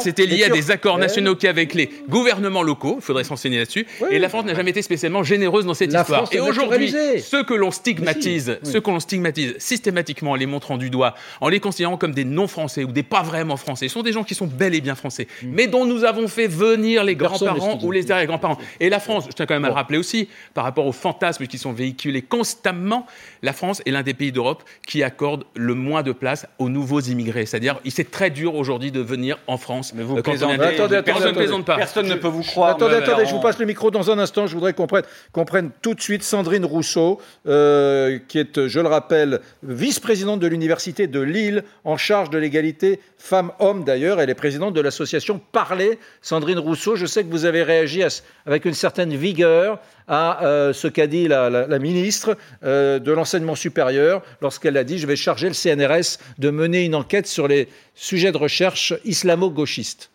C'était 0.01 0.27
lié 0.27 0.45
à 0.45 0.49
des 0.49 0.71
accords 0.71 0.99
nationaux 0.99 1.35
qu'il 1.35 1.45
y 1.45 1.47
a 1.49 1.51
avec 1.51 1.75
les 1.75 1.91
gouvernements 2.09 2.63
locaux. 2.63 2.97
Il 2.99 3.03
faudrait 3.05 3.25
s'enseigner 3.25 3.59
là-dessus. 3.59 3.87
Et 4.11 4.19
la 4.19 4.29
France 4.29 4.45
n'a 4.45 4.55
jamais 4.55 4.71
été 4.71 4.83
spécialement 4.83 5.23
généreuse 5.23 5.65
dans 5.67 5.75
cette 5.77 5.93
La 5.93 6.01
histoire. 6.01 6.23
France 6.25 6.35
Et 6.35 6.41
aujourd'hui, 6.41 6.93
ceux 7.21 7.45
que 7.45 7.55
l'on 7.55 7.71
stigmatise, 7.71 8.49
Mais 8.49 8.55
si, 8.55 8.61
oui. 8.67 8.73
ceux 8.73 8.81
que 8.81 8.91
l'on 8.91 8.99
stigmatise 9.01 9.55
systématiquement 9.59 10.33
en 10.33 10.35
les 10.35 10.47
montrant 10.47 10.77
du 10.77 10.91
doigt, 10.91 11.15
en 11.41 11.49
les 11.49 11.61
considérant 11.61 11.97
comme 11.97 12.13
des 12.13 12.25
non-français 12.25 12.83
ou 12.83 12.91
des 12.91 13.03
pas 13.05 13.23
vraiment 13.23 13.57
français, 13.57 13.87
sont 13.89 14.03
des 14.03 14.13
gens 14.13 14.25
qui 14.25 14.35
sont 14.35 14.47
bel 14.47 14.75
et 14.75 14.81
bien 14.81 14.95
français, 14.97 15.29
mais 15.45 15.69
dont 15.69 15.85
nous 15.85 16.03
avons 16.05 16.27
fait 16.27 16.49
venir 16.49 17.05
les 17.05 17.15
Mm. 17.15 17.19
Grands-parents 17.19 17.79
ou 17.83 17.93
les 17.93 18.11
arrière-grands-parents. 18.11 18.59
Et 18.81 18.89
la 18.91 18.99
France, 19.01 19.25
je 19.29 19.33
tiens 19.33 19.47
quand 19.47 19.55
même 19.55 19.65
à 19.65 19.69
le 19.69 19.75
rappeler 19.75 19.99
aussi, 19.99 20.29
par 20.55 20.65
rapport 20.65 20.87
aux 20.87 20.93
fantasmes 20.93 21.47
qui 21.47 21.59
sont 21.59 21.73
véhiculés 21.73 22.23
constamment, 22.23 23.07
la 23.43 23.53
France 23.53 23.83
est 23.87 23.91
l'un 23.91 24.03
des 24.03 24.15
pays 24.15 24.33
d'Europe 24.33 24.63
qui 24.87 25.03
accorde 25.03 25.45
le 25.55 25.75
moins 25.75 26.03
de 26.03 26.13
place 26.13 26.47
aux 26.59 26.69
nouveaux 26.69 27.01
immigrés. 27.01 27.47
C'est-à-dire, 27.47 27.79
il 27.85 27.91
c'est 27.93 28.11
très 28.11 28.31
dur 28.31 28.55
aujourd'hui 28.55 28.91
de 28.93 29.01
venir 29.01 29.39
en 29.47 29.57
France. 29.59 29.93
Mais 29.95 30.03
vous 30.03 30.15
quand 30.17 30.21
on 30.21 30.21
est- 30.21 30.23
plaisantez. 30.31 30.53
Attendez, 30.55 30.97
attendez, 30.97 31.03
Personne 31.03 31.29
ne 31.33 31.37
plaisante 31.37 31.65
pas. 31.65 31.77
Personne 31.77 32.07
ne 32.09 32.15
peut 32.15 32.29
vous 32.29 32.43
croire. 32.43 32.71
Attendez, 32.71 32.95
attendez, 32.97 33.25
je 33.27 33.31
vous 33.35 33.41
passe 33.41 33.59
le 33.59 33.67
micro 33.67 33.91
dans 33.91 34.11
un 34.11 34.19
instant. 34.19 34.47
Je 34.47 34.55
voudrais 34.55 34.73
qu'on 34.75 34.87
prenne, 34.87 35.66
tout 35.83 35.95
de 35.95 36.01
suite 36.01 36.23
Sandrine 36.23 36.65
Rousseau, 36.65 37.21
euh, 37.47 38.19
qui 38.29 38.39
est, 38.39 38.69
je 38.69 38.81
le 38.81 38.89
rappelle, 38.89 39.41
vice-présidente 39.63 40.41
de 40.41 40.47
l'Université 40.47 41.07
de 41.07 41.21
Lille, 41.21 41.65
en 41.85 41.97
charge 41.97 42.31
de 42.31 42.39
l'égalité 42.39 43.01
femmes-hommes 43.19 43.85
d'ailleurs. 43.85 44.21
Elle 44.21 44.31
est 44.31 44.35
présidente 44.35 44.75
de 44.75 44.81
l'association 44.81 45.41
Parler. 45.53 45.99
Sandrine 46.23 46.59
Rousseau, 46.59 46.97
je 46.97 47.07
sais 47.07 47.25
que 47.25 47.31
vous 47.31 47.45
avez 47.45 47.63
réagi 47.63 48.03
avec 48.47 48.65
une 48.65 48.75
certaine 48.75 49.15
vigueur 49.15 49.81
à 50.09 50.45
euh, 50.45 50.73
ce 50.73 50.89
qu'a 50.89 51.07
dit 51.07 51.29
la 51.29 51.79
ministre 51.79 52.37
euh, 52.65 52.99
de 52.99 53.13
l'enseignement 53.13 53.55
supérieur 53.55 54.23
lorsqu'elle 54.41 54.77
a 54.77 54.85
dit 54.85 54.99
je 54.99 55.07
vais 55.07 55.17
charger 55.17 55.49
le 55.49 55.55
CNRS 55.55 56.19
de 56.39 56.51
mener 56.51 56.85
une 56.85 56.95
enquête 56.95 57.27
sur 57.27 57.49
les 57.49 57.69
sujets 57.95 58.33
de 58.33 58.37
recherche 58.37 58.95
islamo-gauchistes. 59.05 60.11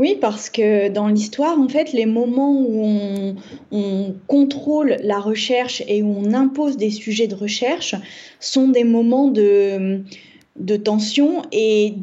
Oui, 0.00 0.16
parce 0.18 0.48
que 0.48 0.88
dans 0.88 1.08
l'histoire, 1.08 1.58
en 1.60 1.68
fait, 1.68 1.92
les 1.92 2.06
moments 2.06 2.58
où 2.58 2.82
on, 2.82 3.36
on 3.70 4.14
contrôle 4.28 4.96
la 5.02 5.20
recherche 5.20 5.82
et 5.88 6.02
où 6.02 6.16
on 6.16 6.32
impose 6.32 6.78
des 6.78 6.88
sujets 6.88 7.26
de 7.26 7.34
recherche 7.34 7.94
sont 8.40 8.68
des 8.68 8.84
moments 8.84 9.28
de, 9.28 10.02
de 10.56 10.76
tension 10.76 11.42
et 11.52 11.94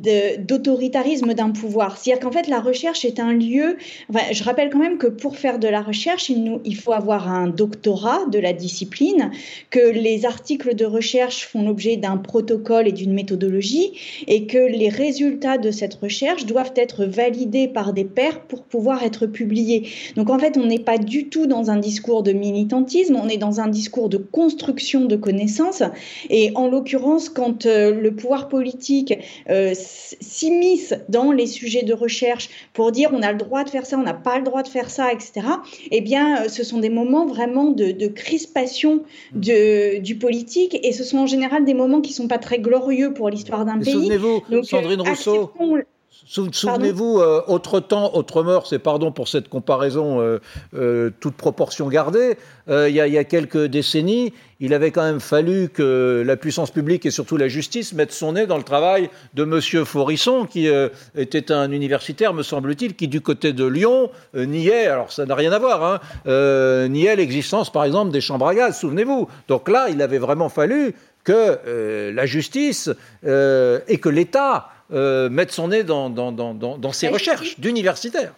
d'autoritarisme 0.47 1.33
d'un 1.33 1.51
pouvoir. 1.51 1.97
C'est-à-dire 1.97 2.23
qu'en 2.23 2.31
fait, 2.31 2.47
la 2.47 2.59
recherche 2.59 3.03
est 3.03 3.19
un 3.19 3.33
lieu. 3.33 3.77
Enfin, 4.09 4.23
je 4.31 4.43
rappelle 4.43 4.69
quand 4.69 4.79
même 4.79 4.97
que 4.97 5.07
pour 5.07 5.37
faire 5.37 5.59
de 5.59 5.67
la 5.67 5.81
recherche, 5.81 6.29
il, 6.29 6.43
nous, 6.43 6.61
il 6.63 6.75
faut 6.75 6.93
avoir 6.93 7.29
un 7.29 7.47
doctorat 7.47 8.25
de 8.31 8.39
la 8.39 8.53
discipline, 8.53 9.31
que 9.69 9.91
les 9.91 10.25
articles 10.25 10.75
de 10.75 10.85
recherche 10.85 11.45
font 11.45 11.63
l'objet 11.63 11.97
d'un 11.97 12.17
protocole 12.17 12.87
et 12.87 12.91
d'une 12.93 13.13
méthodologie, 13.13 14.23
et 14.27 14.47
que 14.47 14.57
les 14.57 14.89
résultats 14.89 15.57
de 15.57 15.69
cette 15.69 15.95
recherche 15.95 16.45
doivent 16.45 16.73
être 16.75 17.05
validés 17.05 17.67
par 17.67 17.93
des 17.93 18.05
pairs 18.05 18.41
pour 18.41 18.63
pouvoir 18.63 19.03
être 19.03 19.27
publiés. 19.27 19.89
Donc 20.15 20.29
en 20.29 20.39
fait, 20.39 20.57
on 20.57 20.65
n'est 20.65 20.79
pas 20.79 20.97
du 20.97 21.27
tout 21.27 21.47
dans 21.47 21.69
un 21.69 21.77
discours 21.77 22.23
de 22.23 22.31
militantisme, 22.31 23.15
on 23.21 23.27
est 23.27 23.37
dans 23.37 23.59
un 23.59 23.67
discours 23.67 24.09
de 24.09 24.17
construction 24.17 25.05
de 25.05 25.15
connaissances. 25.15 25.83
Et 26.29 26.51
en 26.55 26.67
l'occurrence, 26.67 27.29
quand 27.29 27.65
euh, 27.65 27.93
le 27.93 28.15
pouvoir 28.15 28.46
politique 28.47 29.13
euh, 29.49 29.73
s'immisce 29.75 30.93
dans 31.09 31.31
les 31.31 31.47
sujets 31.47 31.83
de 31.83 31.93
recherche 31.93 32.49
pour 32.73 32.91
dire 32.91 33.09
on 33.13 33.21
a 33.21 33.31
le 33.31 33.37
droit 33.37 33.63
de 33.63 33.69
faire 33.69 33.85
ça, 33.85 33.97
on 33.97 34.03
n'a 34.03 34.13
pas 34.13 34.37
le 34.37 34.43
droit 34.43 34.63
de 34.63 34.67
faire 34.67 34.89
ça, 34.89 35.11
etc., 35.11 35.47
eh 35.91 36.01
bien, 36.01 36.43
euh, 36.43 36.49
ce 36.49 36.63
sont 36.63 36.79
des 36.79 36.89
moments 36.89 37.25
vraiment 37.25 37.65
de, 37.71 37.91
de 37.91 38.07
crispation 38.07 39.03
de, 39.33 39.99
du 39.99 40.17
politique 40.17 40.77
et 40.83 40.91
ce 40.91 41.03
sont 41.03 41.17
en 41.19 41.27
général 41.27 41.65
des 41.65 41.73
moments 41.73 42.01
qui 42.01 42.13
sont 42.13 42.27
pas 42.27 42.37
très 42.37 42.59
glorieux 42.59 43.13
pour 43.13 43.29
l'histoire 43.29 43.65
d'un 43.65 43.79
pays. 43.79 43.93
Souvenez-vous, 43.93 44.41
euh, 44.51 44.63
Sandrine 44.63 45.01
Rousseau, 45.01 45.49
acceptons- 45.57 45.83
Souvenez-vous, 46.25 47.19
euh, 47.19 47.41
autre 47.47 47.79
temps, 47.79 48.13
autre 48.15 48.43
mœurs, 48.43 48.67
c'est 48.69 48.79
pardon 48.79 49.11
pour 49.11 49.27
cette 49.27 49.49
comparaison, 49.49 50.19
euh, 50.19 50.39
euh, 50.75 51.11
toute 51.19 51.35
proportion 51.35 51.87
gardée, 51.87 52.37
il 52.69 52.89
y, 52.89 52.99
a- 52.99 53.07
il 53.07 53.13
y 53.13 53.17
a 53.17 53.23
quelques 53.23 53.65
décennies, 53.65 54.33
il 54.59 54.73
avait 54.73 54.91
quand 54.91 55.03
même 55.03 55.19
fallu 55.19 55.69
que 55.69 56.23
la 56.25 56.35
puissance 56.35 56.71
publique 56.71 57.05
et 57.05 57.11
surtout 57.11 57.37
la 57.37 57.47
justice 57.47 57.93
mettent 57.93 58.11
son 58.11 58.33
nez 58.33 58.45
dans 58.45 58.57
le 58.57 58.63
travail 58.63 59.09
de 59.35 59.43
Monsieur 59.45 59.85
Forisson, 59.85 60.45
qui 60.45 60.67
était 61.15 61.51
un 61.51 61.71
universitaire, 61.71 62.33
me 62.33 62.43
semble-t-il, 62.43 62.95
qui 62.95 63.07
du 63.07 63.21
côté 63.21 63.53
de 63.53 63.65
Lyon 63.65 64.09
niait, 64.35 64.87
alors 64.87 65.11
ça 65.13 65.25
n'a 65.25 65.35
rien 65.35 65.51
à 65.51 65.59
voir, 65.59 65.83
hein, 65.83 66.87
niait 66.89 67.15
l'existence 67.15 67.71
par 67.71 67.85
exemple 67.85 68.11
des 68.11 68.21
chambres 68.21 68.47
à 68.47 68.55
gaz, 68.55 68.79
souvenez-vous. 68.79 69.29
Donc 69.47 69.69
là, 69.69 69.87
il 69.89 70.01
avait 70.01 70.17
vraiment 70.17 70.49
fallu 70.49 70.93
que 71.23 72.11
la 72.13 72.25
justice 72.25 72.89
et 73.23 73.97
que 74.01 74.09
l'État 74.09 74.69
euh, 74.93 75.29
mettent 75.29 75.51
son 75.51 75.69
nez 75.69 75.83
dans, 75.83 76.09
dans, 76.09 76.31
dans, 76.31 76.53
dans, 76.53 76.77
La 77.01 77.09
recherches 77.09 77.59
d'universitaires. 77.59 78.33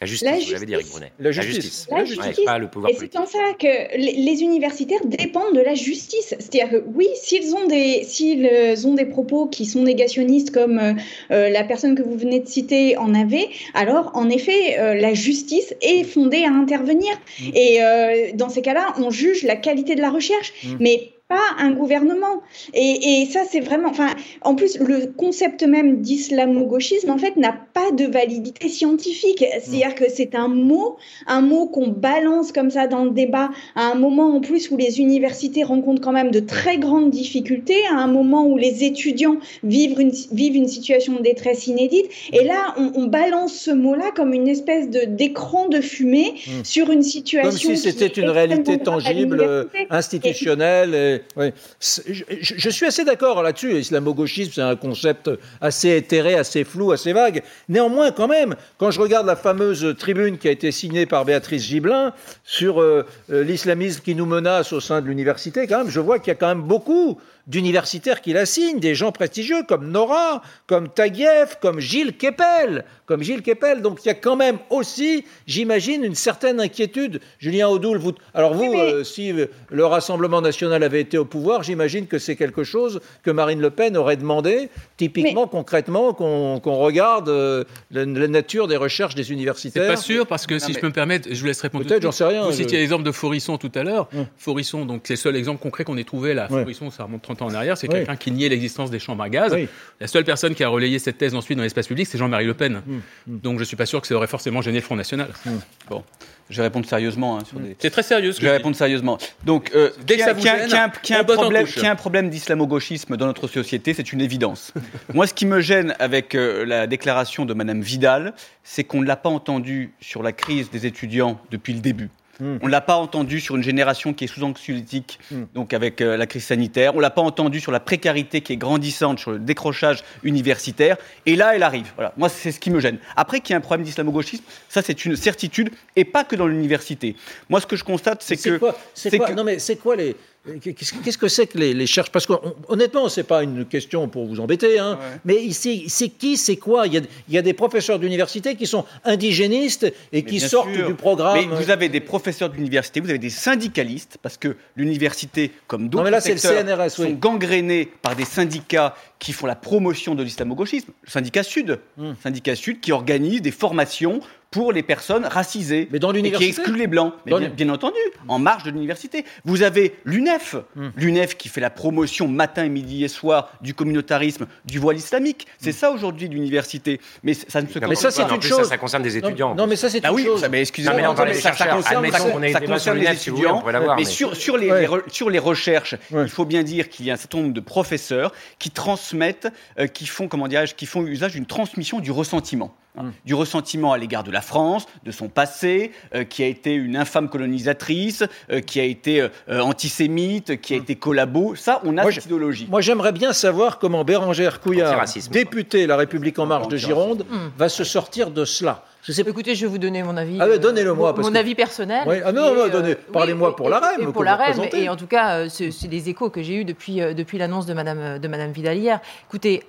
La 0.00 0.08
justice, 0.08 0.28
La 0.28 0.36
vous 0.38 0.52
l'avez 0.52 0.66
dit, 0.66 0.72
Eric 0.74 0.84
justice. 0.86 1.00
Brunet. 1.00 1.12
La 1.18 1.30
justice. 1.30 1.86
La 1.88 1.96
Ouais, 1.96 2.06
justice. 2.06 2.44
pas 2.44 2.58
le 2.58 2.68
pouvoir 2.68 2.90
Et 2.92 2.96
c'est 2.96 3.16
en 3.16 3.24
ça 3.24 3.38
que 3.58 3.96
les, 3.96 4.42
universitaires 4.42 5.00
dépendent 5.06 5.54
de 5.54 5.60
la 5.62 5.74
justice. 5.74 6.34
C'est-à-dire 6.38 6.68
que 6.68 6.84
oui, 6.94 7.06
s'ils 7.14 7.54
ont 7.54 7.66
des 7.68 8.02
s'ils 8.04 8.44
euh, 8.44 8.74
ont 8.84 8.94
des 8.94 9.06
propos 9.06 9.46
qui 9.46 9.64
sont 9.64 9.82
négationnistes 9.82 10.50
comme 10.50 10.78
euh, 10.78 11.48
la 11.48 11.64
personne 11.64 11.94
que 11.94 12.02
vous 12.02 12.18
venez 12.18 12.40
de 12.40 12.48
citer 12.48 12.98
en 12.98 13.14
avait, 13.14 13.48
alors 13.72 14.10
en 14.14 14.28
effet 14.28 14.78
euh, 14.78 14.94
la 14.94 15.14
justice 15.14 15.74
est 15.80 16.04
fondée 16.04 16.44
à 16.44 16.50
intervenir. 16.50 17.12
Mm. 17.40 17.50
Et 17.54 17.82
euh, 17.82 18.30
dans 18.34 18.50
ces 18.50 18.60
cas-là, 18.60 18.94
on 18.98 19.10
juge 19.10 19.42
la 19.44 19.56
qualité 19.56 19.94
de 19.94 20.02
la 20.02 20.10
recherche, 20.10 20.52
Mm. 20.64 20.76
mais 20.80 21.10
pas 21.28 21.40
un 21.58 21.70
gouvernement. 21.72 22.42
Et, 22.74 23.22
et 23.22 23.26
ça, 23.26 23.42
c'est 23.50 23.60
vraiment. 23.60 23.88
Enfin, 23.88 24.08
en 24.42 24.54
plus, 24.54 24.78
le 24.78 25.06
concept 25.06 25.62
même 25.62 26.00
d'islamo-gauchisme, 26.00 27.10
en 27.10 27.18
fait, 27.18 27.36
n'a 27.36 27.52
pas 27.52 27.90
de 27.92 28.04
validité 28.04 28.68
scientifique. 28.68 29.44
C'est-à-dire 29.62 29.94
que 29.94 30.04
c'est 30.08 30.34
un 30.34 30.48
mot, 30.48 30.96
un 31.26 31.40
mot 31.40 31.66
qu'on 31.66 31.88
balance 31.88 32.52
comme 32.52 32.70
ça 32.70 32.86
dans 32.86 33.04
le 33.04 33.10
débat 33.10 33.50
à 33.74 33.90
un 33.90 33.94
moment 33.94 34.34
en 34.34 34.40
plus 34.40 34.70
où 34.70 34.76
les 34.76 35.00
universités 35.00 35.62
rencontrent 35.62 36.02
quand 36.02 36.12
même 36.12 36.30
de 36.30 36.40
très 36.40 36.78
grandes 36.78 37.10
difficultés, 37.10 37.84
à 37.90 37.96
un 37.96 38.06
moment 38.06 38.46
où 38.46 38.56
les 38.56 38.84
étudiants 38.84 39.36
vivent 39.62 40.00
une, 40.00 40.12
vivent 40.32 40.56
une 40.56 40.68
situation 40.68 41.14
de 41.14 41.22
détresse 41.22 41.66
inédite. 41.66 42.06
Et 42.32 42.44
là, 42.44 42.74
on, 42.76 42.92
on 42.94 43.06
balance 43.06 43.54
ce 43.54 43.70
mot-là 43.70 44.10
comme 44.14 44.34
une 44.34 44.48
espèce 44.48 44.90
de 44.90 45.04
d'écran 45.04 45.68
de 45.68 45.80
fumée 45.80 46.34
Mm. 46.46 46.64
sur 46.64 46.90
une 46.90 47.02
situation. 47.02 47.50
Comme 47.50 47.76
si 47.76 47.76
c'était 47.76 48.20
une 48.20 48.30
réalité 48.30 48.78
tangible, 48.78 49.68
institutionnelle. 49.90 50.94
et-. 50.94 51.13
Je, 51.36 52.70
suis 52.70 52.86
assez 52.86 53.04
d'accord 53.04 53.42
là-dessus. 53.42 53.78
Islamo-gauchisme, 53.78 54.52
c'est 54.54 54.62
un 54.62 54.76
concept 54.76 55.30
assez 55.60 55.90
éthéré, 55.90 56.34
assez 56.34 56.64
flou, 56.64 56.92
assez 56.92 57.12
vague. 57.12 57.42
Néanmoins, 57.68 58.12
quand 58.12 58.28
même, 58.28 58.56
quand 58.78 58.90
je 58.90 59.00
regarde 59.00 59.26
la 59.26 59.36
fameuse 59.36 59.94
tribune 59.98 60.38
qui 60.38 60.48
a 60.48 60.50
été 60.50 60.72
signée 60.72 61.06
par 61.06 61.24
Béatrice 61.24 61.64
Gibelin 61.64 62.12
sur 62.44 62.80
euh, 62.80 63.04
euh, 63.30 63.42
l'islamisme 63.42 64.02
qui 64.02 64.14
nous 64.14 64.26
menace 64.26 64.72
au 64.72 64.80
sein 64.80 65.00
de 65.00 65.06
l'université, 65.06 65.66
quand 65.66 65.78
même, 65.78 65.90
je 65.90 66.00
vois 66.00 66.18
qu'il 66.18 66.28
y 66.28 66.32
a 66.32 66.36
quand 66.36 66.48
même 66.48 66.62
beaucoup 66.62 67.18
d'universitaires 67.46 68.20
qui 68.20 68.32
la 68.32 68.46
signent, 68.46 68.80
des 68.80 68.94
gens 68.94 69.12
prestigieux 69.12 69.62
comme 69.68 69.90
Nora, 69.90 70.42
comme 70.66 70.88
Taguieff, 70.88 71.58
comme 71.60 71.80
Gilles 71.80 72.16
Kepel, 72.16 72.84
comme 73.06 73.22
Gilles 73.22 73.42
Kepel. 73.42 73.82
Donc 73.82 74.00
il 74.04 74.08
y 74.08 74.10
a 74.10 74.14
quand 74.14 74.36
même 74.36 74.58
aussi, 74.70 75.24
j'imagine, 75.46 76.04
une 76.04 76.14
certaine 76.14 76.60
inquiétude. 76.60 77.20
Julien 77.38 77.68
Audoul, 77.68 77.98
vous, 77.98 78.12
alors 78.32 78.54
vous, 78.54 78.72
euh, 78.74 79.04
si 79.04 79.32
le 79.32 79.86
Rassemblement 79.86 80.40
national 80.40 80.82
avait 80.82 81.00
été 81.00 81.18
au 81.18 81.24
pouvoir, 81.24 81.62
j'imagine 81.62 82.06
que 82.06 82.18
c'est 82.18 82.36
quelque 82.36 82.64
chose 82.64 83.00
que 83.22 83.30
Marine 83.30 83.60
Le 83.60 83.70
Pen 83.70 83.96
aurait 83.96 84.16
demandé, 84.16 84.70
typiquement, 84.96 85.46
concrètement, 85.46 86.14
qu'on 86.14 86.58
regarde 86.76 87.28
euh, 87.28 87.64
la, 87.90 88.06
nature 88.06 88.68
des 88.68 88.76
recherches 88.76 89.14
des 89.14 89.32
universitaires. 89.32 89.82
C'est 89.84 89.88
pas 89.88 89.96
sûr, 89.96 90.26
parce 90.26 90.46
que 90.46 90.58
si 90.58 90.72
je 90.72 90.78
peux 90.78 90.88
me 90.88 90.92
permettre, 90.92 91.28
je 91.30 91.40
vous 91.40 91.46
laisse 91.46 91.60
répondre. 91.60 91.84
Peut-être, 91.84 92.02
j'en 92.02 92.12
sais 92.12 92.24
rien. 92.24 92.44
Vous 92.44 92.52
citiez 92.52 92.78
l'exemple 92.78 93.04
de 93.04 93.12
Forisson 93.12 93.58
tout 93.58 93.72
à 93.74 93.82
l'heure. 93.82 94.08
Forisson, 94.38 94.86
donc 94.86 95.08
les 95.08 95.16
seuls 95.16 95.36
exemples 95.36 95.60
concrets 95.60 95.84
qu'on 95.84 95.98
ait 95.98 96.04
trouvé 96.04 96.32
là, 96.32 96.48
Forisson, 96.48 96.90
ça 96.90 97.04
remonte 97.04 97.22
30 97.36 97.42
ans 97.42 97.52
en 97.52 97.54
arrière, 97.54 97.76
c'est 97.76 97.88
quelqu'un 97.88 98.16
qui 98.16 98.30
niait 98.30 98.48
l'existence 98.48 98.90
des 98.90 98.98
chambres 98.98 99.22
à 99.22 99.28
gaz. 99.28 99.56
La 100.00 100.06
seule 100.06 100.24
personne 100.24 100.54
qui 100.54 100.64
a 100.64 100.68
relayé 100.68 100.98
cette 100.98 101.18
thèse 101.18 101.34
ensuite 101.34 101.56
dans 101.56 101.62
l'espace 101.62 101.86
public, 101.86 102.06
c'est 102.06 102.18
Jean-Marie 102.18 102.46
Le 102.46 102.54
Pen. 102.54 102.82
Mm. 102.86 102.94
Mm. 103.26 103.38
Donc 103.40 103.54
je 103.56 103.60
ne 103.60 103.64
suis 103.64 103.76
pas 103.76 103.86
sûr 103.86 104.00
que 104.00 104.06
ça 104.06 104.14
aurait 104.14 104.26
forcément 104.26 104.62
gêné 104.62 104.78
le 104.78 104.82
Front 104.84 104.96
National. 104.96 105.28
Mm. 105.44 105.50
Bon. 105.88 106.04
Je 106.50 106.58
vais 106.58 106.64
répondre 106.64 106.86
sérieusement. 106.86 107.38
Hein, 107.38 107.42
C'est 107.78 107.90
très 107.90 108.02
sérieux. 108.02 108.32
Ce 108.32 108.40
je 108.40 108.44
vais 108.44 108.52
répondre 108.52 108.76
sérieusement. 108.76 109.16
Donc, 109.44 109.70
euh, 109.74 109.90
dès 110.06 110.16
qu'il 110.16 110.26
y, 110.26 111.86
a 111.86 111.90
un 111.90 111.96
problème 111.96 112.28
d'islamo-gauchisme 112.28 113.16
dans 113.16 113.26
notre 113.26 113.48
société, 113.48 113.94
c'est 113.94 114.12
une 114.12 114.20
évidence. 114.20 114.74
Moi, 115.14 115.26
ce 115.26 115.32
qui 115.32 115.46
me 115.46 115.60
gêne 115.60 115.94
avec 115.98 116.34
euh, 116.34 116.66
la 116.66 116.86
déclaration 116.86 117.46
de 117.46 117.54
Madame 117.54 117.80
Vidal, 117.80 118.34
c'est 118.62 118.84
qu'on 118.84 119.00
ne 119.00 119.06
l'a 119.06 119.16
pas 119.16 119.30
entendu 119.30 119.94
sur 120.00 120.22
la 120.22 120.32
crise 120.32 120.70
des 120.70 120.84
étudiants 120.84 121.40
depuis 121.50 121.72
le 121.72 121.80
début. 121.80 122.10
Hmm. 122.40 122.56
On 122.62 122.66
ne 122.66 122.70
l'a 122.70 122.80
pas 122.80 122.96
entendu 122.96 123.40
sur 123.40 123.56
une 123.56 123.62
génération 123.62 124.12
qui 124.12 124.24
est 124.24 124.28
sous 124.28 124.42
anxiolytique, 124.42 125.18
hmm. 125.30 125.44
donc 125.54 125.72
avec 125.72 126.00
euh, 126.00 126.16
la 126.16 126.26
crise 126.26 126.44
sanitaire. 126.44 126.94
On 126.94 126.98
ne 126.98 127.02
l'a 127.02 127.10
pas 127.10 127.22
entendu 127.22 127.60
sur 127.60 127.72
la 127.72 127.80
précarité 127.80 128.40
qui 128.40 128.52
est 128.52 128.56
grandissante, 128.56 129.18
sur 129.18 129.32
le 129.32 129.38
décrochage 129.38 130.02
universitaire. 130.22 130.96
Et 131.26 131.36
là, 131.36 131.54
elle 131.54 131.62
arrive. 131.62 131.92
Voilà. 131.96 132.12
Moi, 132.16 132.28
c'est 132.28 132.52
ce 132.52 132.60
qui 132.60 132.70
me 132.70 132.80
gêne. 132.80 132.98
Après 133.16 133.40
qu'il 133.40 133.50
y 133.50 133.54
ait 133.54 133.58
un 133.58 133.60
problème 133.60 133.84
d'islamo-gauchisme, 133.84 134.44
ça, 134.68 134.82
c'est 134.82 135.04
une 135.04 135.16
certitude, 135.16 135.70
et 135.96 136.04
pas 136.04 136.24
que 136.24 136.36
dans 136.36 136.46
l'université. 136.46 137.16
Moi, 137.48 137.60
ce 137.60 137.66
que 137.66 137.76
je 137.76 137.84
constate, 137.84 138.22
c'est 138.22 138.36
que. 138.36 138.60
C'est 138.94 139.18
quoi, 139.18 139.32
Non, 139.32 139.44
mais 139.44 139.58
c'est 139.58 139.76
quoi 139.76 139.96
les 139.96 140.16
Qu'est-ce 140.60 141.16
que 141.16 141.28
c'est 141.28 141.46
que 141.46 141.56
les, 141.56 141.72
les 141.72 141.86
cherches? 141.86 142.10
Parce 142.10 142.26
qu'honnêtement, 142.26 143.08
ce 143.08 143.20
n'est 143.20 143.24
pas 143.24 143.42
une 143.42 143.64
question 143.64 144.08
pour 144.08 144.26
vous 144.26 144.40
embêter, 144.40 144.78
hein, 144.78 144.98
mais 145.24 145.50
c'est 145.52 146.08
qui, 146.10 146.36
c'est 146.36 146.56
quoi? 146.56 146.86
Il 146.86 147.02
y, 147.30 147.38
a, 147.38 147.42
des 147.42 147.54
professeurs 147.54 147.98
d'université 147.98 148.54
qui 148.54 148.66
sont 148.66 148.84
indigénistes 149.04 149.90
et 150.12 150.22
qui 150.22 150.40
sortent 150.40 150.70
du 150.70 150.94
programme. 150.94 151.38
Mais 151.38 151.56
vous 151.56 151.70
avez 151.70 151.88
des 151.88 152.00
professeurs 152.00 152.50
d'université, 152.50 153.00
vous 153.00 153.08
avez 153.08 153.18
des 153.18 153.30
syndicalistes, 153.30 154.18
parce 154.20 154.36
que 154.36 154.56
l'université, 154.76 155.50
comme 155.66 155.88
d'autres 155.88 156.20
secteurs, 156.20 156.90
sont 156.90 157.10
gangrénés 157.10 157.88
par 158.02 158.14
des 158.14 158.26
syndicats 158.26 158.94
qui 159.18 159.32
font 159.32 159.46
la 159.46 159.56
promotion 159.56 160.14
de 160.14 160.22
l'islamo-gauchisme. 160.22 160.92
Le 161.04 161.10
syndicat 161.10 161.42
Sud, 161.42 161.80
hmm. 161.96 162.12
syndicat 162.22 162.54
Sud 162.54 162.80
qui 162.80 162.92
organise 162.92 163.40
des 163.40 163.50
formations 163.50 164.20
pour 164.54 164.70
les 164.70 164.84
personnes 164.84 165.24
racisées. 165.24 165.88
Mais 165.90 165.98
dans 165.98 166.14
Et 166.14 166.30
qui 166.30 166.44
exclut 166.44 166.78
les 166.78 166.86
blancs. 166.86 167.12
Mais 167.26 167.48
bien, 167.48 167.68
entendu, 167.70 167.98
en 168.28 168.38
marge 168.38 168.62
de 168.62 168.70
l'université. 168.70 169.24
Vous 169.44 169.64
avez 169.64 169.96
l'UNEF, 170.04 170.54
hmm. 170.76 170.90
l'UNEF 170.94 171.36
qui 171.36 171.48
fait 171.48 171.60
la 171.60 171.70
promotion 171.70 172.28
matin, 172.28 172.68
midi 172.68 173.02
et 173.02 173.08
soir 173.08 173.50
du 173.62 173.74
communautarisme, 173.74 174.46
du 174.64 174.78
voile 174.78 174.96
islamique. 174.96 175.48
C'est 175.58 175.70
hmm. 175.70 175.72
ça 175.72 175.90
aujourd'hui 175.90 176.28
l'université. 176.28 177.00
Mais 177.24 177.34
ça 177.34 177.62
ne 177.62 177.66
se 177.66 177.80
Mais 177.80 177.96
ça, 177.96 178.12
c'est 178.12 178.22
une 178.22 178.42
chose. 178.42 178.68
Ça, 178.68 178.78
concerne 178.78 179.02
des 179.02 179.16
étudiants. 179.16 179.56
Non, 179.56 179.66
mais 179.66 179.74
ça, 179.74 179.90
c'est 179.90 180.04
ah 180.04 180.10
une 180.10 180.14
oui, 180.14 180.24
chose. 180.24 180.46
mais 180.48 180.60
excusez-moi, 180.60 181.16
ça, 181.34 181.52
ça, 181.52 181.66
concerne, 181.66 182.08
ça, 182.12 182.60
concerne 182.60 182.98
les 182.98 183.10
étudiants. 183.10 183.64
mais, 183.96 184.04
sur, 184.04 184.36
sur, 184.36 184.56
les, 184.56 184.86
sur 185.08 185.30
les 185.30 185.40
recherches, 185.40 185.96
il 186.12 186.28
faut 186.28 186.44
bien 186.44 186.62
dire 186.62 186.88
qu'il 186.88 187.06
y 187.06 187.10
a 187.10 187.14
un 187.14 187.16
certain 187.16 187.38
nombre 187.38 187.54
de 187.54 187.60
professeurs 187.60 188.30
qui 188.60 188.70
transmettent, 188.70 189.48
euh, 189.80 189.88
qui 189.88 190.06
font, 190.06 190.28
comment 190.28 190.46
dirais-je, 190.46 190.76
qui 190.76 190.86
font 190.86 191.04
usage 191.04 191.32
d'une 191.32 191.46
transmission 191.46 191.98
du 191.98 192.12
ressentiment. 192.12 192.76
Hein, 192.96 193.12
du 193.24 193.34
ressentiment 193.34 193.92
à 193.92 193.98
l'égard 193.98 194.22
de 194.22 194.30
la 194.30 194.40
France, 194.40 194.86
de 195.02 195.10
son 195.10 195.28
passé, 195.28 195.90
euh, 196.14 196.22
qui 196.22 196.44
a 196.44 196.46
été 196.46 196.74
une 196.74 196.96
infâme 196.96 197.28
colonisatrice, 197.28 198.22
euh, 198.52 198.60
qui 198.60 198.78
a 198.78 198.84
été 198.84 199.20
euh, 199.20 199.60
antisémite, 199.60 200.60
qui 200.60 200.74
a 200.74 200.78
mm. 200.78 200.82
été 200.82 200.94
collabo. 200.94 201.56
Ça, 201.56 201.80
on 201.82 201.98
a 201.98 202.02
moi, 202.02 202.12
cette 202.12 202.26
idéologie. 202.26 202.68
Moi, 202.70 202.82
j'aimerais 202.82 203.10
bien 203.10 203.32
savoir 203.32 203.80
comment 203.80 204.04
Bérangère 204.04 204.60
Couillard, 204.60 205.06
député 205.32 205.88
La 205.88 205.96
République 205.96 206.38
En 206.38 206.46
Marche 206.46 206.68
de 206.68 206.76
Gironde, 206.76 207.26
va 207.58 207.68
se 207.68 207.82
sortir 207.82 208.30
de 208.30 208.44
cela. 208.44 208.84
Je 209.04 209.12
sais... 209.12 209.22
Écoutez, 209.22 209.54
je 209.54 209.66
vais 209.66 209.70
vous 209.70 209.78
donner 209.78 210.02
mon 210.02 210.16
avis. 210.16 210.38
Ah, 210.40 210.56
donnez-le 210.56 210.94
moi. 210.94 211.14
Mon, 211.18 211.34
avis 211.34 211.54
personnel. 211.54 212.22
Ah 212.24 212.32
non, 212.32 212.54
non, 212.54 212.68
donnez. 212.68 212.94
Parlez-moi 212.94 213.54
pour 213.54 213.68
la 213.68 213.78
REM. 213.78 214.12
Pour 214.12 214.24
la 214.24 214.36
REM, 214.36 214.68
et 214.72 214.88
en 214.88 214.96
tout 214.96 215.06
cas, 215.06 215.48
c'est 215.48 215.88
des 215.88 216.08
échos 216.08 216.30
que 216.30 216.42
j'ai 216.42 216.56
eus 216.56 216.64
depuis, 216.64 217.00
depuis 217.14 217.36
l'annonce 217.36 217.66
de 217.66 217.74
Madame, 217.74 218.18
de 218.18 218.28
Madame 218.28 218.52
Vidal 218.52 218.78
hier. 218.78 219.00
Écoutez, 219.28 219.62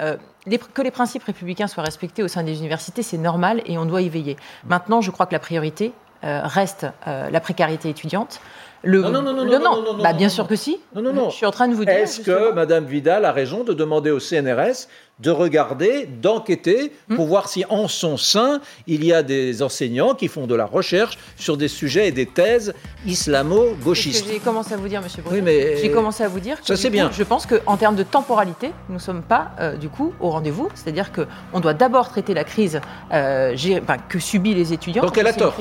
que 0.74 0.82
les 0.82 0.92
principes 0.92 1.24
républicains 1.24 1.68
soient 1.68 1.84
respectés 1.84 2.24
au 2.24 2.30
sein 2.30 2.44
des 2.44 2.60
universités, 2.60 3.04
c'est 3.04 3.18
normal 3.18 3.62
et 3.66 3.78
on 3.78 3.86
doit 3.86 4.02
y 4.02 4.10
veiller. 4.10 4.38
Maintenant, 4.66 5.02
je 5.02 5.12
crois 5.12 5.26
que 5.26 5.34
la 5.34 5.40
priorité 5.40 5.92
reste 6.24 6.88
la 7.06 7.40
précarité 7.42 7.90
étudiante. 7.90 8.40
Le... 8.86 9.02
Non, 9.02 9.10
non, 9.10 9.22
non, 9.22 9.34
non, 9.34 9.46
non, 9.46 9.82
non, 9.82 10.04
bah, 10.04 10.14
bien 10.14 10.30
sûr 10.30 10.48
que 10.48 10.56
si. 10.56 10.80
Non, 10.96 11.02
non, 11.02 11.12
non. 11.12 11.30
Je 11.32 11.36
suis 11.36 11.46
en 11.46 11.52
train 11.52 11.68
de 11.68 11.74
vous 11.74 11.86
dire. 11.86 11.94
Est-ce 11.96 12.22
que 12.22 12.54
Madame 12.54 12.86
Vidal 12.86 13.26
a 13.26 13.32
raison 13.32 13.64
de 13.64 13.74
demander 13.74 14.12
au 14.12 14.20
CNRS 14.20 14.88
de 15.20 15.32
regarder, 15.32 16.08
d'enquêter 16.08 16.92
pour 17.16 17.26
voir 17.26 17.48
si 17.48 17.64
en 17.70 17.88
son 17.88 18.18
sein 18.18 18.60
il 18.86 19.06
y 19.06 19.14
a 19.14 19.24
des 19.24 19.62
enseignants 19.64 20.14
qui 20.14 20.28
font 20.28 20.46
de 20.46 20.56
la 20.56 20.66
recherche 20.66 21.18
sur 21.38 21.56
des 21.56 21.70
sujets 21.70 22.10
et 22.10 22.12
des 22.12 22.26
thèses 22.26 22.74
islamo-gauchistes. 23.06 24.26
J'ai 24.30 24.40
commencé 24.40 24.74
à 24.74 24.78
vous 24.78 24.90
dire, 24.90 25.02
Monsieur 25.02 25.24
Bruno. 25.24 25.42
mais 25.42 25.78
j'ai 25.78 25.90
commencé 25.90 26.24
à 26.24 26.28
vous 26.28 26.42
dire. 26.42 26.60
Que, 26.60 26.68
ça 26.68 26.76
c'est 26.76 26.90
bien. 26.90 27.12
Je 27.14 27.24
pense 27.24 27.46
qu'en 27.46 27.78
termes 27.78 27.96
de 27.96 28.04
temporalité, 28.04 28.72
nous 28.90 28.96
ne 28.96 29.00
sommes 29.00 29.22
pas 29.22 29.52
du 29.80 29.88
coup 29.88 30.14
au 30.20 30.30
rendez-vous. 30.30 30.68
C'est-à-dire 30.76 31.12
qu'on 31.14 31.60
doit 31.62 31.74
d'abord 31.74 32.10
traiter 32.10 32.34
la 32.34 32.44
crise 32.44 32.82
que 33.10 34.20
subit 34.20 34.54
les 34.54 34.74
étudiants. 34.74 35.04
Donc 35.04 35.18
elle 35.18 35.28
a 35.28 35.34
tort. 35.34 35.56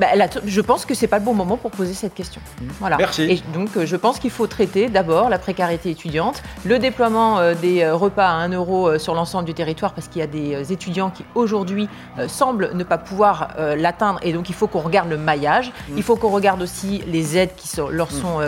Bah, 0.00 0.06
je 0.46 0.60
pense 0.62 0.86
que 0.86 0.94
c'est 0.94 1.08
pas 1.08 1.18
le 1.18 1.24
bon 1.26 1.34
moment 1.34 1.58
pour 1.58 1.70
poser 1.70 1.92
cette 1.92 2.14
question. 2.14 2.40
Mmh. 2.40 2.64
Voilà. 2.80 2.96
Merci. 2.96 3.22
Et 3.24 3.42
donc, 3.52 3.76
euh, 3.76 3.84
je 3.84 3.96
pense 3.96 4.18
qu'il 4.18 4.30
faut 4.30 4.46
traiter 4.46 4.88
d'abord 4.88 5.28
la 5.28 5.38
précarité 5.38 5.90
étudiante, 5.90 6.42
le 6.64 6.78
déploiement 6.78 7.38
euh, 7.38 7.54
des 7.54 7.82
euh, 7.82 7.94
repas 7.94 8.26
à 8.26 8.32
1 8.32 8.48
euro 8.52 8.98
sur 8.98 9.14
l'ensemble 9.14 9.44
du 9.44 9.52
territoire, 9.52 9.92
parce 9.92 10.08
qu'il 10.08 10.20
y 10.20 10.22
a 10.22 10.26
des 10.26 10.72
étudiants 10.72 11.10
qui 11.10 11.24
aujourd'hui 11.34 11.88
semblent 12.28 12.70
ne 12.72 12.84
pas 12.84 12.96
pouvoir 12.96 13.48
l'atteindre, 13.76 14.18
et 14.22 14.32
donc 14.32 14.48
il 14.48 14.54
faut 14.54 14.66
qu'on 14.66 14.80
regarde 14.80 15.10
le 15.10 15.18
maillage. 15.18 15.68
Mmh. 15.68 15.98
Il 15.98 16.02
faut 16.02 16.16
qu'on 16.16 16.30
regarde 16.30 16.62
aussi 16.62 17.02
les 17.06 17.36
aides 17.36 17.54
qui 17.56 17.68
leur 17.90 18.08
mmh. 18.08 18.10
sont 18.10 18.40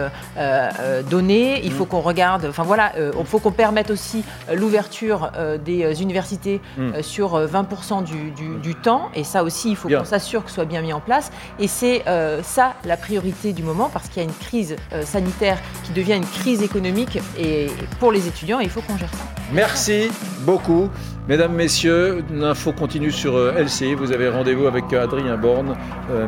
données. 1.10 1.60
Il 1.64 1.72
faut 1.72 1.84
qu'on 1.84 2.00
regarde, 2.00 2.46
enfin 2.48 2.62
voilà, 2.62 2.92
il 2.96 3.26
faut 3.26 3.38
qu'on 3.38 3.52
permette 3.52 3.90
aussi 3.90 4.24
l'ouverture 4.52 5.30
des 5.64 6.02
universités 6.02 6.60
sur 7.00 7.38
20% 7.38 8.04
du, 8.04 8.30
du, 8.60 8.74
temps, 8.74 9.10
et 9.14 9.24
ça 9.24 9.42
aussi, 9.42 9.70
il 9.70 9.76
faut 9.76 9.88
qu'on 9.88 10.04
s'assure 10.04 10.44
que 10.44 10.48
ce 10.48 10.56
soit 10.56 10.64
bien 10.64 10.82
mis 10.82 10.92
en 10.92 11.00
place. 11.00 11.30
Et 11.58 11.68
c'est 11.68 12.02
euh, 12.06 12.42
ça 12.42 12.74
la 12.84 12.96
priorité 12.96 13.52
du 13.52 13.62
moment 13.62 13.90
parce 13.92 14.08
qu'il 14.08 14.22
y 14.22 14.26
a 14.26 14.28
une 14.28 14.34
crise 14.34 14.76
euh, 14.92 15.02
sanitaire 15.04 15.58
qui 15.84 15.92
devient 15.92 16.14
une 16.14 16.26
crise 16.26 16.62
économique 16.62 17.18
et 17.38 17.68
pour 18.00 18.12
les 18.12 18.26
étudiants, 18.26 18.60
il 18.60 18.70
faut 18.70 18.80
qu'on 18.80 18.96
gère 18.96 19.10
ça. 19.10 19.24
Merci 19.52 20.10
beaucoup. 20.40 20.88
Mesdames, 21.28 21.52
Messieurs, 21.54 22.24
l'info 22.32 22.72
continue 22.72 23.12
sur 23.12 23.36
euh, 23.36 23.62
LCI. 23.62 23.94
Vous 23.94 24.12
avez 24.12 24.28
rendez-vous 24.28 24.66
avec 24.66 24.92
Adrien 24.92 25.36
Borne. 25.36 25.76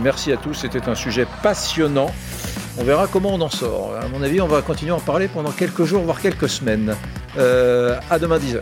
merci 0.01 0.33
à 0.33 0.37
tous. 0.37 0.55
C'était 0.55 0.89
un 0.89 0.95
sujet 0.95 1.27
passionnant. 1.43 2.11
On 2.79 2.85
verra 2.85 3.07
comment 3.07 3.31
on 3.33 3.41
en 3.41 3.51
sort. 3.51 3.93
À 4.01 4.09
mon 4.09 4.23
avis, 4.23 4.41
on 4.41 4.49
va 4.49 4.63
continuer 4.63 4.93
à 4.93 4.97
en 4.97 5.01
parler 5.01 5.29
pendant 5.29 5.53
quelques 5.53 5.85
jours, 5.85 6.03
voire 6.03 6.21
quelques 6.21 6.49
semaines. 6.49 6.95
à 7.37 8.19
demain 8.19 8.39
10h. 8.39 8.61